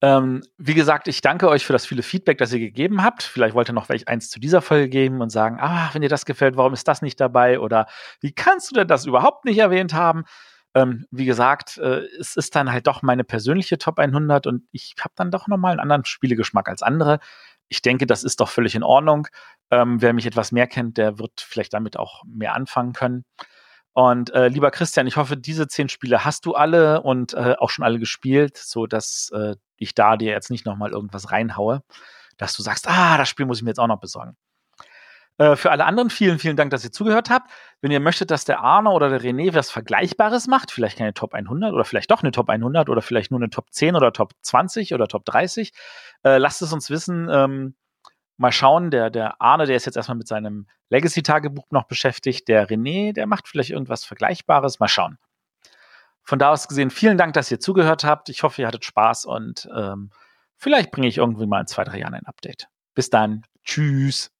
Ähm, 0.00 0.42
wie 0.58 0.74
gesagt, 0.74 1.08
ich 1.08 1.22
danke 1.22 1.48
euch 1.48 1.66
für 1.66 1.72
das 1.72 1.84
viele 1.84 2.02
Feedback, 2.02 2.38
das 2.38 2.52
ihr 2.52 2.60
gegeben 2.60 3.02
habt. 3.02 3.24
Vielleicht 3.24 3.54
wollt 3.54 3.68
ihr 3.68 3.74
noch 3.74 3.88
welch 3.88 4.06
eins 4.06 4.30
zu 4.30 4.38
dieser 4.38 4.62
Folge 4.62 4.88
geben 4.88 5.20
und 5.20 5.30
sagen, 5.30 5.58
ah, 5.60 5.90
wenn 5.92 6.02
dir 6.02 6.08
das 6.08 6.24
gefällt, 6.24 6.56
warum 6.56 6.72
ist 6.72 6.86
das 6.86 7.02
nicht 7.02 7.18
dabei? 7.18 7.58
Oder 7.58 7.86
wie 8.20 8.32
kannst 8.32 8.70
du 8.70 8.76
denn 8.76 8.86
das 8.86 9.06
überhaupt 9.06 9.44
nicht 9.44 9.58
erwähnt 9.58 9.94
haben? 9.94 10.24
Ähm, 10.74 11.06
wie 11.10 11.24
gesagt, 11.24 11.78
äh, 11.78 12.02
es 12.20 12.36
ist 12.36 12.54
dann 12.54 12.70
halt 12.70 12.86
doch 12.86 13.02
meine 13.02 13.24
persönliche 13.24 13.78
Top 13.78 13.98
100 13.98 14.46
und 14.46 14.64
ich 14.72 14.94
habe 15.00 15.14
dann 15.16 15.30
doch 15.30 15.48
nochmal 15.48 15.72
einen 15.72 15.80
anderen 15.80 16.04
Spielegeschmack 16.04 16.68
als 16.68 16.82
andere. 16.82 17.20
Ich 17.68 17.82
denke, 17.82 18.06
das 18.06 18.24
ist 18.24 18.40
doch 18.40 18.48
völlig 18.48 18.74
in 18.74 18.82
Ordnung. 18.82 19.28
Ähm, 19.70 20.00
wer 20.00 20.12
mich 20.12 20.26
etwas 20.26 20.52
mehr 20.52 20.66
kennt, 20.66 20.98
der 20.98 21.18
wird 21.18 21.40
vielleicht 21.40 21.74
damit 21.74 21.96
auch 21.98 22.22
mehr 22.24 22.54
anfangen 22.54 22.92
können. 22.92 23.24
Und 23.92 24.30
äh, 24.32 24.48
lieber 24.48 24.70
Christian, 24.70 25.06
ich 25.06 25.16
hoffe, 25.16 25.36
diese 25.36 25.66
zehn 25.68 25.88
Spiele 25.88 26.24
hast 26.24 26.46
du 26.46 26.54
alle 26.54 27.02
und 27.02 27.34
äh, 27.34 27.56
auch 27.58 27.70
schon 27.70 27.84
alle 27.84 27.98
gespielt, 27.98 28.56
so 28.56 28.86
dass 28.86 29.30
äh, 29.34 29.56
ich 29.76 29.94
da 29.94 30.16
dir 30.16 30.30
jetzt 30.30 30.50
nicht 30.50 30.66
nochmal 30.66 30.92
irgendwas 30.92 31.32
reinhaue, 31.32 31.82
dass 32.36 32.54
du 32.56 32.62
sagst, 32.62 32.88
ah, 32.88 33.18
das 33.18 33.28
Spiel 33.28 33.46
muss 33.46 33.58
ich 33.58 33.64
mir 33.64 33.70
jetzt 33.70 33.80
auch 33.80 33.88
noch 33.88 34.00
besorgen. 34.00 34.36
Äh, 35.38 35.56
für 35.56 35.70
alle 35.70 35.86
anderen 35.86 36.10
vielen, 36.10 36.38
vielen 36.38 36.56
Dank, 36.56 36.70
dass 36.70 36.84
ihr 36.84 36.92
zugehört 36.92 37.30
habt. 37.30 37.50
Wenn 37.80 37.92
ihr 37.92 38.00
möchtet, 38.00 38.30
dass 38.30 38.44
der 38.44 38.60
Arne 38.60 38.90
oder 38.90 39.08
der 39.08 39.20
René 39.20 39.54
was 39.54 39.70
Vergleichbares 39.70 40.48
macht, 40.48 40.72
vielleicht 40.72 40.98
keine 40.98 41.14
Top 41.14 41.32
100 41.32 41.72
oder 41.72 41.84
vielleicht 41.84 42.10
doch 42.10 42.22
eine 42.22 42.32
Top 42.32 42.50
100 42.50 42.88
oder 42.88 43.00
vielleicht 43.00 43.30
nur 43.30 43.40
eine 43.40 43.48
Top 43.48 43.72
10 43.72 43.96
oder 43.96 44.12
Top 44.12 44.32
20 44.42 44.94
oder 44.94 45.06
Top 45.06 45.24
30, 45.24 45.72
äh, 46.24 46.38
lasst 46.38 46.60
es 46.60 46.72
uns 46.72 46.90
wissen. 46.90 47.28
Ähm, 47.30 47.76
mal 48.36 48.52
schauen, 48.52 48.90
der, 48.90 49.10
der 49.10 49.40
Arne, 49.40 49.66
der 49.66 49.76
ist 49.76 49.86
jetzt 49.86 49.96
erstmal 49.96 50.18
mit 50.18 50.28
seinem 50.28 50.66
Legacy-Tagebuch 50.90 51.70
noch 51.70 51.84
beschäftigt. 51.84 52.48
Der 52.48 52.68
René, 52.68 53.12
der 53.12 53.26
macht 53.26 53.48
vielleicht 53.48 53.70
irgendwas 53.70 54.04
Vergleichbares. 54.04 54.80
Mal 54.80 54.88
schauen. 54.88 55.18
Von 56.24 56.38
da 56.38 56.50
aus 56.50 56.68
gesehen, 56.68 56.90
vielen 56.90 57.16
Dank, 57.16 57.32
dass 57.34 57.50
ihr 57.50 57.60
zugehört 57.60 58.04
habt. 58.04 58.28
Ich 58.28 58.42
hoffe, 58.42 58.60
ihr 58.60 58.68
hattet 58.68 58.84
Spaß 58.84 59.24
und 59.24 59.68
ähm, 59.74 60.10
vielleicht 60.56 60.90
bringe 60.90 61.06
ich 61.06 61.18
irgendwie 61.18 61.46
mal 61.46 61.60
in 61.60 61.66
zwei, 61.66 61.84
drei 61.84 61.98
Jahren 61.98 62.14
ein 62.14 62.26
Update. 62.26 62.68
Bis 62.94 63.08
dann. 63.08 63.44
Tschüss. 63.64 64.37